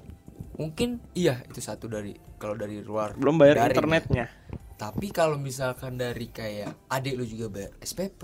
mungkin 0.53 0.97
iya 1.13 1.38
itu 1.45 1.59
satu 1.59 1.86
dari 1.86 2.12
kalau 2.36 2.53
dari 2.53 2.79
luar 2.79 3.13
Belum 3.13 3.38
bayar 3.38 3.55
daring 3.59 3.67
ya. 3.67 3.74
internetnya. 3.74 4.25
tapi 4.74 5.09
kalau 5.09 5.38
misalkan 5.38 5.95
dari 5.95 6.27
kayak 6.27 6.74
adik 6.88 7.13
lu 7.13 7.24
juga 7.24 7.45
bayar 7.47 7.71
SPP 7.79 8.21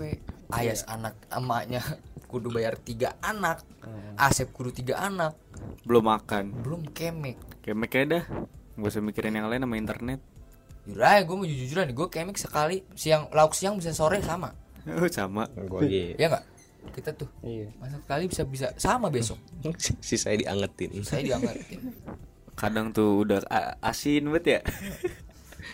ayas 0.50 0.82
anak 0.84 1.14
emaknya 1.28 1.78
kudu 2.26 2.50
bayar 2.50 2.74
tiga 2.76 3.14
anak 3.20 3.62
Asep 4.16 4.50
kudu 4.50 4.70
tiga 4.72 4.98
anak 5.00 5.38
Belum 5.82 6.02
makan. 6.04 6.50
belum 6.58 6.82
kemek 6.88 7.38
Kemek 7.60 7.90
aja 7.94 8.06
dah. 8.12 8.24
Gak 8.74 8.88
usah 8.88 9.00
mikirin 9.00 9.32
yang 9.32 9.46
lain 9.46 9.62
sama 9.62 9.76
internet. 9.76 10.18
Yura 10.84 11.16
gue 11.18 11.32
mau 11.32 11.44
jujuran 11.44 11.88
gue 11.88 12.08
kemek 12.08 12.34
sekali 12.34 12.82
siang 12.92 13.30
lauk 13.30 13.52
siang 13.52 13.78
bisa 13.78 13.90
sore 13.90 14.18
sama 14.20 14.50
Oh, 14.90 15.08
sama. 15.08 15.48
Gua 15.64 15.80
gitu. 15.80 16.12
ya 16.14 16.28
nggak 16.28 16.44
kita 16.90 17.10
tuh 17.12 17.28
Iya. 17.40 17.72
masak 17.76 18.00
sekali 18.02 18.24
bisa 18.26 18.42
bisa 18.44 18.66
sama 18.74 19.08
besok 19.08 19.38
si 20.04 20.14
saya 20.14 20.36
diangetin. 20.36 20.90
saya 21.00 21.22
diangkatin 21.24 21.80
Kadang 22.54 22.90
tuh 22.90 23.22
udah 23.22 23.42
asin 23.80 24.30
banget 24.30 24.44
ya. 24.46 24.60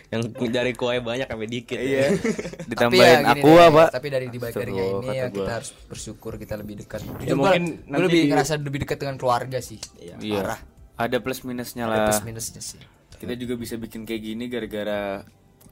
Yang 0.09 0.23
dari 0.49 0.73
kue 0.73 0.97
banyak 0.97 1.29
sampai 1.29 1.45
dikit. 1.47 1.76
Iya. 1.76 2.09
Tapi 2.17 2.67
Ditambahin 2.67 3.21
ya 3.21 3.35
deh, 3.37 3.69
Pak. 3.69 3.88
Tapi 3.93 4.09
dari 4.09 4.26
dibalik 4.26 4.55
dari 4.55 4.73
Astagfirullah, 4.73 5.02
ini 5.02 5.09
ya 5.12 5.23
kata 5.23 5.31
kita 5.31 5.45
gua. 5.45 5.55
harus 5.55 5.71
bersyukur 5.85 6.33
kita 6.35 6.55
lebih 6.57 6.75
dekat. 6.81 7.00
Ya, 7.00 7.12
Jujur 7.21 7.37
mungkin 7.37 7.37
gua- 7.37 7.76
gua 7.76 7.90
nanti 7.90 8.02
lebih 8.07 8.21
di- 8.23 8.29
ngerasa 8.33 8.52
lebih 8.57 8.81
dekat 8.81 8.97
dengan 8.99 9.17
keluarga 9.17 9.59
sih. 9.61 9.76
Iya. 10.00 10.14
Parah. 10.17 10.61
Ada 10.97 11.17
plus 11.19 11.40
minusnya 11.43 11.85
Ada 11.85 11.93
lah. 11.93 12.07
plus 12.09 12.23
minusnya 12.25 12.61
sih. 12.61 12.81
Kita 13.12 13.35
juga 13.35 13.55
bisa 13.55 13.75
bikin 13.76 14.02
kayak 14.02 14.23
gini 14.25 14.45
gara-gara 14.47 15.21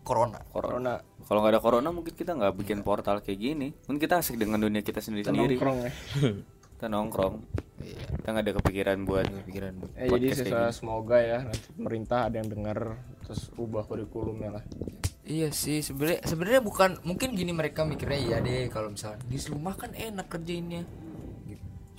Corona. 0.08 0.40
Corona 0.48 0.96
kalau 1.28 1.44
nggak 1.44 1.52
ada 1.52 1.60
corona 1.60 1.88
mungkin 1.92 2.16
kita 2.16 2.32
nggak 2.32 2.56
bikin 2.56 2.80
portal 2.80 3.20
kayak 3.20 3.36
gini. 3.36 3.68
Mungkin 3.84 4.00
kita 4.00 4.24
asik 4.24 4.40
dengan 4.40 4.56
dunia 4.56 4.80
kita 4.80 5.04
sendiri-sendiri. 5.04 5.60
nongkrong 5.60 5.78
ya. 5.84 5.92
Kita 6.78 6.86
nongkrong. 6.86 7.34
Iya. 7.82 8.06
Kita 8.22 8.28
nggak 8.32 8.44
ada 8.46 8.52
kepikiran 8.62 8.98
buat 9.02 9.26
Pikiran 9.50 9.74
Eh, 9.98 10.06
jadi 10.08 10.26
sisa 10.30 10.70
semoga 10.70 11.18
ya 11.18 11.42
nanti 11.42 11.74
pemerintah 11.74 12.30
ada 12.30 12.38
yang 12.38 12.46
dengar 12.46 13.02
terus 13.26 13.50
ubah 13.58 13.82
kurikulumnya 13.82 14.56
lah. 14.56 14.64
Iya 15.26 15.50
sih 15.50 15.82
sebenarnya 15.82 16.22
sebenarnya 16.24 16.62
bukan 16.62 16.90
mungkin 17.02 17.34
gini 17.34 17.50
mereka 17.50 17.82
mikirnya 17.82 18.16
iya 18.22 18.36
deh 18.38 18.70
kalau 18.70 18.94
misalnya 18.94 19.20
di 19.26 19.36
rumah 19.50 19.74
kan 19.74 19.90
enak 19.92 20.30
kerjainnya. 20.30 20.86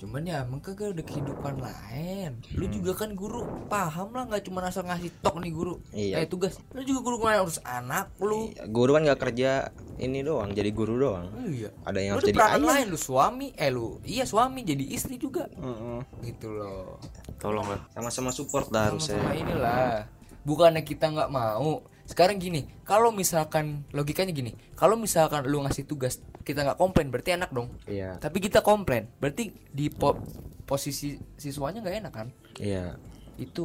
Cuman 0.00 0.24
ya 0.24 0.42
emang 0.42 0.58
kagak 0.58 0.96
udah 0.96 1.04
kehidupan 1.04 1.60
lain. 1.60 2.40
Lu 2.56 2.64
juga 2.66 2.96
kan 2.96 3.12
guru 3.12 3.44
paham 3.68 4.10
lah 4.10 4.24
nggak 4.24 4.42
cuma 4.42 4.64
asal 4.64 4.82
ngasih 4.82 5.12
tok 5.20 5.36
nih 5.38 5.52
guru. 5.52 5.76
Iya. 5.92 6.24
Eh 6.24 6.26
tugas. 6.26 6.56
Lu 6.72 6.80
juga 6.80 7.04
guru 7.04 7.20
kemarin 7.20 7.44
urus 7.44 7.60
anak 7.60 8.08
lu. 8.16 8.48
Iya, 8.48 8.64
Guru 8.66 8.90
kan 8.90 9.04
nggak 9.04 9.20
kerja 9.20 9.50
ini 9.96 10.24
doang, 10.24 10.50
jadi 10.50 10.72
guru 10.72 10.96
doang. 10.96 11.28
Iya. 11.44 11.68
Ada 11.84 11.98
yang 12.00 12.12
Lu 12.12 12.18
harus 12.18 12.28
jadi 12.32 12.40
ayah. 12.40 12.64
lain 12.64 12.86
lu 12.88 12.96
suami 12.96 13.52
eh 13.52 13.68
lu 13.68 14.00
iya 14.00 14.24
suami 14.24 14.64
jadi 14.64 14.84
istri 14.88 15.14
juga 15.14 15.44
Heeh. 15.52 16.00
gitu 16.24 16.48
loh 16.48 16.96
tolong 17.36 17.68
lah. 17.68 17.84
Sama-sama 17.92 18.32
support 18.32 18.72
lah 18.72 18.88
harusnya. 18.88 19.20
sama 19.20 19.36
inilah 19.36 20.08
bukannya 20.40 20.80
kita 20.80 21.12
nggak 21.12 21.28
mau 21.28 21.84
sekarang 22.10 22.36
gini 22.36 22.66
kalau 22.82 23.08
misalkan 23.08 23.86
logikanya 23.88 24.30
gini 24.30 24.50
kalau 24.74 24.98
misalkan 24.98 25.46
lu 25.46 25.62
ngasih 25.62 25.84
tugas 25.84 26.18
kita 26.40 26.64
nggak 26.64 26.74
komplain 26.76 27.06
berarti 27.06 27.32
enak 27.32 27.48
dong 27.48 27.70
Iya. 27.86 28.18
tapi 28.18 28.42
kita 28.42 28.60
komplain 28.60 29.06
berarti 29.16 29.54
di 29.64 29.86
po- 29.88 30.18
posisi 30.60 31.14
siswanya 31.34 31.78
nggak 31.78 31.96
enak 32.00 32.12
kan 32.12 32.28
Iya. 32.56 32.98
itu 33.36 33.64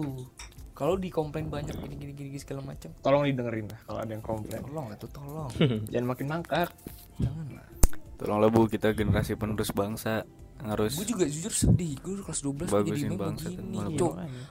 kalau 0.71 0.93
dikomplain 0.93 1.47
banyak 1.47 1.73
gini 1.73 1.95
gini 1.95 2.11
gini 2.13 2.37
segala 2.37 2.61
macam 2.61 2.93
Tolong 2.99 3.25
didengerin 3.25 3.65
lah 3.65 3.79
kalau 3.81 3.99
ada 3.99 4.11
yang 4.11 4.21
komplain. 4.21 4.61
tolong 4.61 4.87
itu 4.91 5.07
tolong 5.09 5.49
Jangan 5.91 6.05
makin 6.05 6.25
mangkak. 6.27 6.69
jangan 7.17 7.47
lah 7.49 7.67
Tolonglah 8.15 8.47
Bu, 8.47 8.67
kita 8.67 8.91
generasi 8.91 9.35
penerus 9.35 9.71
bangsa 9.71 10.23
harus 10.57 10.95
gue 10.95 11.03
juga 11.05 11.25
jujur 11.25 11.51
sedih 11.51 11.97
gue 11.97 12.21
kelas 12.21 12.39
12 12.39 12.65
gua 12.65 12.79
Bagusin 12.79 13.11
jadi 13.11 13.17
bangsa 13.17 13.47
begini 13.51 13.99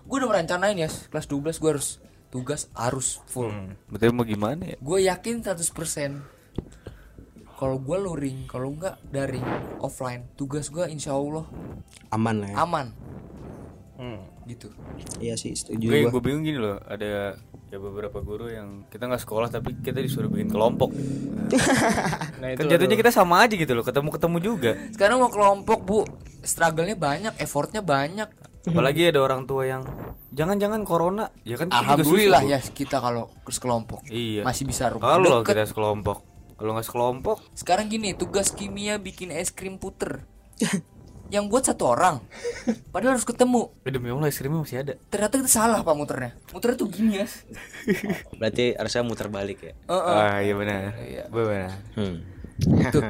gue 0.05 0.17
udah 0.17 0.29
merencanain 0.29 0.77
ya 0.77 0.89
kelas 1.09 1.27
12 1.27 1.57
gue 1.57 1.71
harus 1.71 1.89
tugas 2.35 2.67
harus 2.75 3.23
full 3.25 3.55
Betul 3.87 4.11
mau 4.11 4.27
gimana 4.27 4.67
ya? 4.67 4.77
gue 4.77 4.99
yakin 5.05 5.39
100% 5.41 5.63
kalau 7.55 7.79
gue 7.79 7.97
luring 7.97 8.45
kalau 8.45 8.75
enggak 8.75 8.99
daring 9.07 9.47
offline 9.79 10.27
tugas 10.35 10.67
gue 10.67 10.83
insya 10.85 11.15
Allah 11.15 11.47
Aman 12.11 12.43
lah 12.43 12.51
ya. 12.51 12.57
aman 12.61 12.89
Hmm. 13.95 14.27
gitu 14.45 14.75
Iya 15.17 15.39
sih, 15.39 15.55
setuju 15.55 15.87
Gue 15.87 16.03
gua. 16.03 16.11
gue 16.11 16.23
bingung 16.25 16.43
gini 16.43 16.59
loh, 16.59 16.83
ada 16.83 17.39
ya 17.65 17.79
beberapa 17.79 18.19
guru 18.19 18.51
yang 18.51 18.83
kita 18.85 19.07
nggak 19.07 19.23
sekolah 19.23 19.47
tapi 19.49 19.79
kita 19.79 19.99
disuruh 19.99 20.27
bikin 20.27 20.51
kelompok. 20.51 20.91
Nah, 22.35 22.51
itu 22.51 22.59
Kan 22.59 22.67
jatuhnya 22.69 22.97
kita 22.97 23.09
sama 23.09 23.41
aja 23.41 23.55
gitu 23.55 23.71
loh, 23.71 23.81
ketemu-ketemu 23.81 24.37
juga. 24.41 24.73
sekarang 24.91 25.17
mau 25.17 25.31
kelompok 25.31 25.79
bu 25.81 25.99
struggle-nya 26.43 26.93
banyak 26.93 27.39
effortnya 27.39 27.81
banyak 27.81 28.27
Apalagi 28.65 29.09
ada 29.09 29.21
orang 29.21 29.45
tua 29.45 29.65
yang 29.65 29.83
jangan-jangan 30.31 30.83
corona, 30.83 31.29
ya 31.43 31.55
kan 31.55 31.69
alhamdulillah 31.69 32.43
ya 32.43 32.59
kita 32.59 32.97
kalau 32.97 33.29
terus 33.45 33.59
kelompok 33.59 34.01
Iya. 34.07 34.41
masih 34.43 34.65
bisa 34.65 34.89
rumah 34.89 35.05
Kalau 35.13 35.41
kita 35.41 35.63
sekelompok, 35.65 36.25
kalau 36.55 36.73
nggak 36.73 36.85
sekelompok, 36.85 37.39
sekarang 37.53 37.87
gini 37.87 38.13
tugas 38.13 38.51
kimia 38.51 38.97
bikin 38.97 39.29
es 39.31 39.49
krim 39.49 39.77
puter 39.77 40.25
yang 41.31 41.47
buat 41.47 41.65
satu 41.65 41.89
orang 41.89 42.21
padahal 42.89 43.17
harus 43.17 43.25
ketemu 43.25 43.73
eh, 43.81 43.91
demi 43.91 44.09
Allah 44.09 44.29
es 44.29 44.37
krimnya 44.37 44.61
masih 44.61 44.79
ada. 44.81 44.95
ternyata 45.09 45.35
kita 45.37 45.51
salah 45.51 45.81
pak 45.81 45.95
muternya 45.95 46.33
muternya 46.49 46.77
tuh 46.77 46.89
gini 46.89 47.13
ya 47.17 47.27
Berarti 48.39 48.65
harusnya 48.73 49.03
muter 49.03 49.29
balik 49.29 49.59
ya. 49.61 49.73
Ah 49.89 50.41
iya 50.41 50.53
benar, 50.53 50.93
Iya. 50.97 51.25
benar. 51.29 51.73
Hmm. 51.95 52.17
Tuh, 52.89 53.03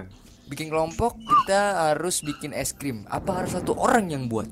bikin 0.47 0.67
kelompok 0.69 1.15
kita 1.17 1.61
harus 1.91 2.21
bikin 2.21 2.51
es 2.51 2.71
krim. 2.71 3.03
Apa 3.07 3.39
harus 3.39 3.53
satu 3.53 3.75
orang 3.75 4.09
yang 4.09 4.27
buat? 4.27 4.47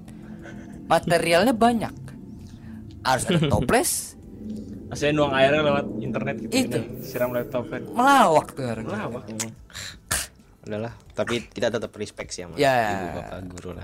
Materialnya 0.92 1.54
banyak. 1.54 1.94
Harus 3.02 3.24
ada 3.26 3.40
toples, 3.52 4.14
Masih 4.86 5.08
nuang 5.10 5.32
airnya 5.32 5.64
lewat 5.64 5.86
internet 5.98 6.36
gitu. 6.38 6.52
Itu. 6.52 6.78
ini, 6.78 7.00
Siram 7.00 7.32
laptop 7.32 7.64
kan. 7.66 7.80
melawak 7.80 8.52
tuh 8.52 8.64
orang. 8.66 8.84
Lawak. 8.86 9.24
Udahlah, 10.62 10.94
tapi 11.10 11.42
kita 11.44 11.66
tetap 11.68 11.90
respect 11.92 12.30
sih 12.30 12.44
sama 12.44 12.54
Ya. 12.54 12.94
ibu 12.94 13.06
bapak 13.16 13.38
guru 13.48 13.70
lah. 13.72 13.82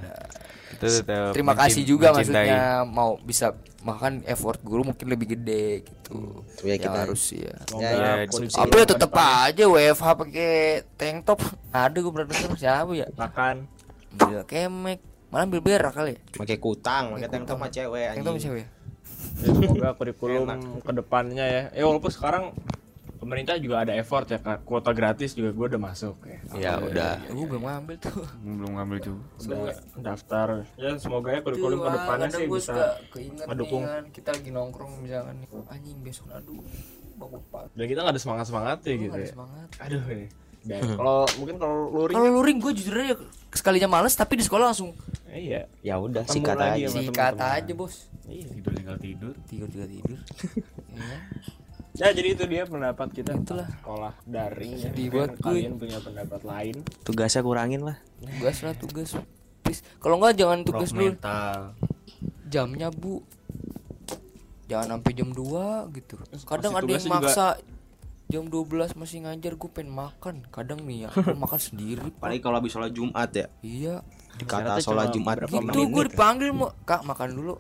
Kita 0.71 0.85
tetap 0.87 1.33
Terima 1.33 1.51
mencin- 1.51 1.63
kasih 1.65 1.83
juga 1.83 2.13
mencintai. 2.13 2.45
maksudnya 2.45 2.63
mau 2.85 3.11
bisa 3.19 3.47
makan 3.81 4.23
effort 4.25 4.61
guru 4.61 4.85
mungkin 4.85 5.09
lebih 5.09 5.33
gede 5.33 5.83
gitu. 5.83 6.45
Ya 6.63 6.77
kita- 6.77 7.03
harus 7.03 7.25
ya. 7.33 7.57
Ya, 7.75 7.91
ya, 7.91 8.13
kondisi 8.29 8.55
Tapi 8.55 8.77
ya 8.77 8.87
tetep 8.87 9.11
aja 9.11 9.65
WFH 9.65 10.07
pakai 10.15 10.53
tank 10.95 11.19
top. 11.25 11.41
Ada 11.73 11.97
gue 11.97 12.13
denger 12.15 12.53
siapa 12.55 12.93
ya? 12.95 13.07
makan. 13.11 13.67
Ambil 14.15 14.45
kemek, 14.45 15.01
malah 15.29 15.45
ambil 15.45 15.61
berak 15.61 15.93
kali 15.93 16.13
ya. 16.13 16.21
Pakai 16.35 16.57
kutang, 16.57 17.05
pakai 17.13 17.29
tank 17.29 17.45
top 17.45 17.57
sama 17.57 17.69
cewek 17.69 18.05
Tank 18.11 18.23
top 18.23 18.33
anjing. 18.33 18.43
siapa 18.43 18.59
ya? 18.59 18.69
Semoga 19.39 19.89
kurikulum 19.95 20.47
ke 20.81 20.93
depannya 20.95 21.45
ya. 21.45 21.63
Ya 21.73 21.85
walaupun 21.85 22.09
sekarang 22.09 22.45
pemerintah 23.19 23.55
juga 23.57 23.83
ada 23.83 23.93
effort 23.93 24.25
ya. 24.27 24.39
Kuota 24.59 24.91
gratis 24.91 25.33
juga 25.33 25.51
gue 25.51 25.67
udah 25.69 25.83
masuk 25.83 26.17
ya. 26.23 26.39
Ya 26.55 26.73
udah. 26.79 27.19
Ya, 27.19 27.29
gue 27.29 27.47
belum 27.47 27.63
ngambil 27.63 27.97
tuh. 27.99 28.25
belum 28.41 28.73
ngambil 28.75 28.99
juga. 29.01 29.23
Udah 29.39 29.59
daftar. 29.97 30.49
Ya 30.75 30.97
semoga 30.97 31.29
ya 31.31 31.41
kurikulum 31.41 31.77
Tuh, 31.77 31.85
ke 31.85 31.91
depannya 31.93 32.27
kadang 32.27 32.41
sih 32.41 32.49
bisa 32.49 32.75
mendukung. 33.45 33.83
kan, 33.85 34.05
kita 34.09 34.29
lagi 34.33 34.51
nongkrong 34.51 34.93
misalkan 34.99 35.35
nih 35.39 35.49
anjing 35.69 35.99
besok 36.01 36.27
aduh 36.31 36.63
bangun 37.19 37.43
pagi 37.51 37.75
Dan 37.75 37.85
kita 37.85 38.01
nggak 38.01 38.15
ada 38.15 38.23
semangat 38.23 38.45
semangat 38.47 38.79
ya 38.81 38.95
gitu 38.97 39.13
ada 39.13 39.21
ya. 39.21 39.29
semangat 39.29 39.69
Aduh 39.83 40.03
ini. 40.09 40.27
Dan 40.69 40.81
kalau 40.95 41.19
mungkin 41.37 41.57
kalau 41.57 41.79
luring 41.93 42.17
kalau 42.17 42.31
luring 42.35 42.57
gue 42.59 42.73
jujur 42.75 42.95
aja 42.97 43.15
sekalinya 43.51 43.89
males 43.91 44.13
tapi 44.13 44.35
di 44.35 44.43
sekolah 44.43 44.69
langsung 44.69 44.93
eh, 45.27 45.41
iya. 45.47 45.63
Ya 45.81 45.97
udah, 45.97 46.25
sikat 46.25 46.57
aja. 46.57 46.87
sikat 46.87 47.35
aja 47.35 47.73
bos 47.73 48.09
Iya. 48.25 48.45
Tidur 48.51 48.73
tinggal 48.73 48.97
tidur. 48.99 49.33
tidur 49.45 49.69
juga 49.69 49.87
tidur 49.87 50.19
ya. 50.95 51.17
Ya 51.99 52.07
jadi 52.13 52.29
itu 52.31 52.45
dia 52.45 52.63
pendapat 52.63 53.09
kita 53.11 53.33
Itulah. 53.35 53.67
sekolah 53.73 54.15
daring. 54.23 54.77
ya. 54.77 54.93
Banget, 54.93 55.31
kuy. 55.35 55.65
kalian 55.65 55.75
punya 55.75 55.99
pendapat 55.99 56.41
lain. 56.43 56.77
Tugasnya 57.03 57.41
kurangin 57.41 57.83
lah. 57.83 57.97
tugas 58.21 58.57
lah 58.61 58.75
tugas 58.75 59.11
please 59.61 59.81
kalau 59.99 60.17
nggak 60.17 60.33
jangan 60.35 60.59
tugas 60.63 60.91
dulu 60.91 61.13
mental. 61.13 61.77
jamnya 62.47 62.89
bu 62.89 63.21
jangan 64.65 64.97
sampai 64.97 65.13
jam 65.13 65.29
2 65.29 65.93
gitu 65.93 66.15
kadang 66.45 66.73
ada 66.73 66.85
yang 66.85 67.01
juga- 67.01 67.15
maksa 67.21 67.47
jam 68.29 68.45
12 68.45 68.93
masih 68.93 69.25
ngajar 69.25 69.53
gue 69.55 69.71
pengen 69.71 69.89
makan 69.91 70.45
kadang 70.49 70.85
nih 70.85 71.05
ya 71.05 71.11
gue 71.17 71.33
makan 71.35 71.57
sendiri. 71.59 72.09
Apalagi 72.13 72.41
kalau 72.41 72.57
habis 72.57 72.71
sholat 72.71 72.93
Jumat 72.93 73.31
ya. 73.33 73.47
iya 73.61 74.05
Dikata 74.37 74.79
sholat 74.79 75.11
Jumat 75.11 75.41
berapa 75.41 75.51
lima 75.51 75.73
itu 75.73 75.81
gue 75.83 76.05
ya. 76.05 76.09
dipanggil 76.09 76.49
mau 76.53 76.71
kak 76.83 77.03
makan 77.03 77.29
dulu 77.33 77.55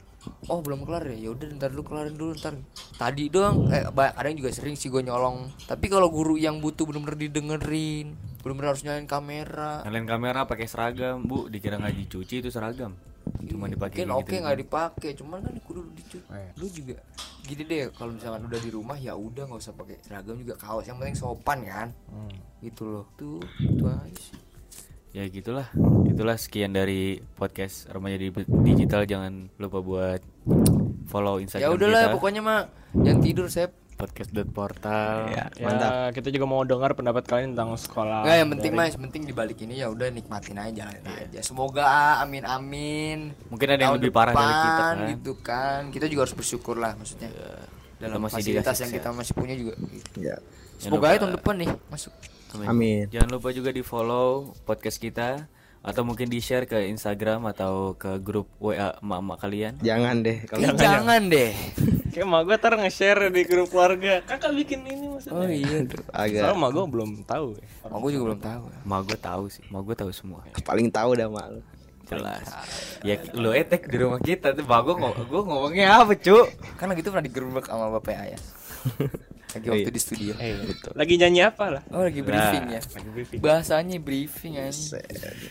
oh 0.46 0.60
belum 0.60 0.84
kelar 0.84 1.08
ya 1.08 1.16
ya 1.18 1.28
udah 1.32 1.46
ntar 1.56 1.72
dulu 1.72 1.82
kelarin 1.84 2.14
dulu 2.14 2.36
ntar 2.36 2.54
tadi 2.94 3.26
doang 3.26 3.66
eh 3.66 3.88
ba- 3.88 4.12
kadang 4.12 4.36
juga 4.36 4.52
sering 4.52 4.76
sih 4.76 4.86
gue 4.86 5.00
nyolong 5.00 5.48
tapi 5.64 5.88
kalau 5.88 6.06
guru 6.06 6.36
yang 6.36 6.60
butuh 6.60 6.84
bener-bener 6.84 7.16
didengerin 7.18 8.12
bener-bener 8.38 8.68
harus 8.68 8.82
nyalain 8.82 9.08
kamera 9.08 9.82
Nyalain 9.82 10.06
kamera 10.06 10.40
pakai 10.44 10.64
seragam, 10.64 11.24
Bu. 11.24 11.48
Dikira 11.48 11.76
nggak 11.76 11.96
dicuci 11.98 12.38
itu 12.38 12.48
seragam. 12.48 12.94
Cuma 13.44 13.64
dipakai 13.66 14.02
mungkin 14.02 14.06
kayak 14.06 14.18
oke 14.18 14.28
gitu. 14.28 14.42
nggak 14.42 14.58
dipakai 14.58 15.10
cuman 15.14 15.38
kan 15.40 15.54
kudu 15.60 15.80
dicuci 15.92 16.18
Iya. 16.28 16.50
lu 16.54 16.66
juga 16.68 16.94
gini 17.42 17.62
deh 17.64 17.82
kalau 17.90 18.12
misalkan 18.12 18.42
udah 18.42 18.58
di 18.58 18.70
rumah 18.70 18.94
ya 18.94 19.12
udah 19.12 19.44
nggak 19.44 19.58
usah 19.58 19.72
pakai 19.72 19.96
seragam 19.98 20.36
juga 20.36 20.54
kaos 20.54 20.84
yang 20.84 20.96
penting 20.96 21.14
sopan 21.14 21.58
kan 21.62 21.88
Hmm. 22.06 22.32
gitu 22.60 22.82
loh 22.86 23.04
tuh 23.14 23.40
itu 23.58 23.84
aja 23.84 24.34
Ya 25.08 25.24
gitulah. 25.24 25.64
Itulah 26.04 26.36
sekian 26.36 26.70
dari 26.70 27.16
podcast 27.32 27.88
Remaja 27.88 28.20
di 28.20 28.28
Digital. 28.62 29.02
Jangan 29.02 29.48
lupa 29.56 29.80
buat 29.80 30.20
follow 31.06 31.40
Instagram 31.40 31.64
ya 31.64 31.72
udahlah 31.72 32.02
pokoknya 32.12 32.40
mah 32.40 32.60
jangan 32.92 33.18
tidur 33.18 33.48
saya 33.98 34.06
podcast.portal. 34.06 35.14
Ya, 35.28 35.44
Ya, 35.50 35.64
mantap. 35.66 36.14
kita 36.14 36.28
juga 36.30 36.46
mau 36.46 36.62
dengar 36.62 36.94
pendapat 36.94 37.26
kalian 37.26 37.52
tentang 37.52 37.74
sekolah. 37.74 38.22
Nggak, 38.22 38.36
yang 38.38 38.50
penting 38.54 38.72
dari- 38.72 38.78
mah 38.78 38.86
yang 38.86 39.02
penting 39.02 39.22
dibalik 39.26 39.58
ini 39.58 39.74
ya 39.76 39.86
udah 39.90 40.08
nikmatin 40.08 40.54
aja 40.56 40.70
jalanin 40.86 41.02
aja. 41.04 41.40
Semoga 41.42 41.84
amin 42.22 42.44
amin. 42.46 43.18
Mungkin 43.50 43.66
ada 43.68 43.82
yang 43.82 43.94
lebih 43.98 44.14
parah 44.14 44.30
dari 44.30 44.46
depan 44.46 44.62
kita, 44.62 44.78
kan? 44.78 44.96
gitu 45.10 45.32
kan. 45.42 45.80
Kita 45.90 46.06
juga 46.06 46.20
harus 46.22 46.36
bersyukur 46.36 46.78
lah 46.78 46.94
maksudnya. 46.94 47.30
Dalam 47.98 48.22
Kita 48.22 48.24
masih 48.30 48.34
fasilitas 48.38 48.76
yang 48.78 48.90
kita 48.94 49.08
masih 49.10 49.32
punya 49.34 49.54
juga 49.58 49.74
gitu. 49.90 50.22
Ya. 50.22 50.38
Semoga 50.78 51.10
aja 51.10 51.26
tahun 51.26 51.34
depan 51.34 51.54
nih 51.58 51.70
masuk. 51.90 52.14
Amin. 52.64 53.10
Jangan 53.10 53.28
lupa 53.28 53.50
juga 53.50 53.74
di 53.74 53.82
follow 53.82 54.54
podcast 54.62 55.02
kita 55.02 55.50
atau 55.78 56.02
mungkin 56.02 56.26
di 56.26 56.42
share 56.42 56.66
ke 56.66 56.90
Instagram 56.90 57.48
atau 57.54 57.94
ke 57.94 58.18
grup 58.18 58.50
WA 58.58 58.98
emak-emak 58.98 59.38
kalian. 59.38 59.74
Jangan 59.80 60.14
deh 60.26 60.38
kalau 60.44 60.62
Ih, 60.66 60.74
jangan 60.74 61.22
deh. 61.30 61.50
Kayak 62.12 62.24
emak 62.24 62.40
gue 62.48 62.56
ntar 62.58 62.74
nge-share 62.80 63.20
di 63.30 63.42
grup 63.46 63.68
keluarga. 63.70 64.24
Kakak 64.26 64.52
bikin 64.56 64.80
ini 64.88 65.06
maksudnya. 65.06 65.38
Oh 65.38 65.46
iya. 65.46 65.86
agak 66.10 66.40
Soalnya 66.42 66.58
emak 66.58 66.70
gue 66.74 66.84
belum 66.88 67.10
tahu. 67.28 67.48
Ya. 67.54 67.66
Aku 67.94 68.06
juga 68.10 68.24
belum 68.32 68.40
tahu. 68.42 68.64
Mau 68.82 69.00
gue 69.04 69.18
tahu 69.18 69.44
sih, 69.46 69.64
mau 69.70 69.80
gue 69.84 69.96
tahu 69.96 70.10
semua. 70.10 70.42
paling 70.66 70.88
tahu 70.90 71.14
dah 71.14 71.28
mal. 71.30 71.62
Jelas. 72.08 72.48
Ya 73.04 73.20
lu 73.36 73.52
etek 73.52 73.84
di 73.84 73.96
rumah 74.00 74.16
kita 74.18 74.56
tuh, 74.56 74.64
bago 74.64 74.96
ngomong, 74.96 75.28
gue 75.28 75.42
ngomongnya 75.44 76.00
apa, 76.00 76.16
Cuk? 76.16 76.48
Kan 76.80 76.88
lagi 76.88 77.04
itu 77.04 77.12
pernah 77.12 77.26
digerbek 77.28 77.68
sama 77.68 77.92
bapak 77.92 78.16
ayah. 78.16 78.40
Lagi 79.48 79.66
waktu 79.72 79.90
di 79.90 80.00
studio. 80.00 80.32
Eh, 80.36 80.52
Lagi 80.92 81.14
nyanyi 81.16 81.40
apa 81.40 81.64
lah? 81.72 81.82
Oh 81.88 82.04
lagi 82.04 82.20
briefing 82.20 82.68
ya. 82.68 82.80
Lagi 82.84 83.10
briefing. 83.14 83.38
Bahasanya 83.40 83.96
briefing 83.96 84.54
aja. 84.60 85.00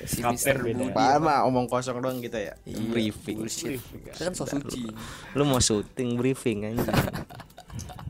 Si 0.05 0.21
Mr. 0.21 0.61
beda. 0.61 1.43
Omong 1.49 1.65
kosong 1.65 1.97
doang 1.97 2.21
kita 2.21 2.37
ya. 2.37 2.53
Iya, 2.63 2.77
briefing. 2.93 3.41
bullshit. 3.41 3.81
Kita 3.81 4.29
kan 4.29 4.33
so 4.37 4.45
suci. 4.45 4.85
Lu 5.33 5.43
mau 5.49 5.57
syuting 5.57 6.17
briefing. 6.17 6.57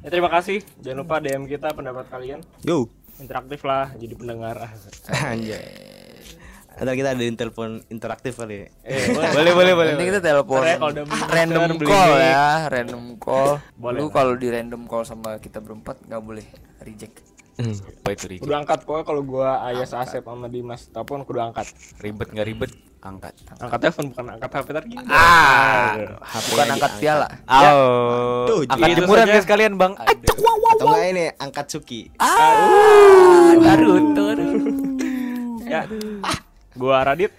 Ya, 0.08 0.16
terima 0.16 0.32
kasih. 0.32 0.64
Jangan 0.80 1.04
lupa 1.04 1.20
DM 1.20 1.52
kita 1.52 1.68
pendapat 1.76 2.08
kalian. 2.08 2.40
Yo. 2.64 2.88
Interaktif 3.20 3.60
lah 3.68 3.92
jadi 4.00 4.16
pendengar. 4.16 4.56
Anjay. 5.12 5.97
Atau 6.78 6.94
kita 6.94 7.18
ada 7.18 7.24
telepon 7.34 7.82
interaktif 7.90 8.38
kali 8.38 8.56
ya. 8.62 8.68
Eh, 8.86 9.10
boleh. 9.10 9.30
Boleh, 9.34 9.54
boleh, 9.58 9.74
boleh. 9.74 9.92
Nanti 9.98 10.06
kita 10.14 10.22
telepon 10.22 10.62
ya 10.62 10.78
random 11.34 11.70
call 11.82 12.12
ya, 12.22 12.48
random 12.70 13.04
call. 13.18 13.50
Boleh 13.74 13.98
Lu 13.98 14.14
kalau 14.14 14.34
di 14.38 14.48
random 14.54 14.86
call 14.86 15.02
sama 15.02 15.42
kita 15.42 15.58
berempat 15.58 16.06
nggak 16.06 16.22
boleh 16.22 16.46
reject. 16.86 17.26
Itu 17.58 17.82
ribet? 18.30 18.46
Kudu 18.46 18.54
angkat 18.54 18.86
pokoknya 18.86 19.06
kalau 19.10 19.22
gua 19.26 19.66
Ayas 19.66 19.90
Asep 19.98 20.22
sama 20.22 20.46
Dimas 20.46 20.94
telepon 20.94 21.26
kudu 21.26 21.42
angkat. 21.42 21.66
Ribet 21.98 22.30
nggak 22.30 22.46
ribet? 22.46 22.72
Angkat. 23.02 23.34
Angkat 23.58 23.80
telepon 23.82 24.06
bukan 24.14 24.26
angkat 24.38 24.50
HP 24.54 24.68
tadi. 24.78 24.90
Ah. 25.10 25.98
Bukan 26.54 26.68
angkat 26.78 26.92
piala. 27.02 27.28
Oh, 27.50 28.46
Tuh, 28.46 28.60
angkat 28.70 28.90
itu 28.94 29.02
jemuran 29.02 29.26
ya 29.26 29.42
sekalian, 29.42 29.74
Bang. 29.78 29.98
Atau 29.98 30.86
enggak 30.86 31.06
ini 31.10 31.26
angkat 31.42 31.66
Suki. 31.74 32.14
Ah, 32.22 33.58
Naruto. 33.58 34.38
Ya. 35.66 35.84
Gua 36.78 37.02
Radit. 37.02 37.34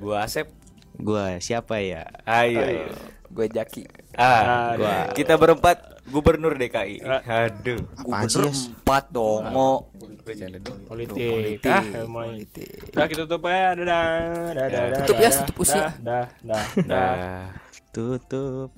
Gua 0.00 0.24
Asep. 0.24 0.48
Gua 0.96 1.36
siapa 1.38 1.78
ya? 1.84 2.08
Ayo. 2.24 2.90
Gue 3.28 3.46
Jaki. 3.46 3.84
Ah, 4.16 4.72
Gua. 4.74 5.12
kita 5.12 5.36
berempat 5.36 6.00
gubernur 6.08 6.56
DKI. 6.56 7.04
Aduh. 7.04 7.84
Apaan 8.00 8.24
sih, 8.24 8.40
Gubernur 8.40 8.48
empat 8.80 9.04
dong. 9.12 9.44
Politik. 10.88 11.68
Ah, 11.68 11.84
mulai. 12.08 12.48
Udah 12.88 13.06
kita 13.06 13.28
tutup 13.28 13.44
ya. 13.46 13.76
Dadah. 13.76 14.56
Dadah. 14.56 14.82
Tutup 15.04 15.16
ya, 15.20 15.30
tutup 15.44 15.56
usia. 15.60 15.76
Dah, 15.76 15.92
dah, 16.00 16.24
dah. 16.40 16.64
dah. 16.88 17.12
Dah. 17.14 17.44
Tutup. 17.92 18.72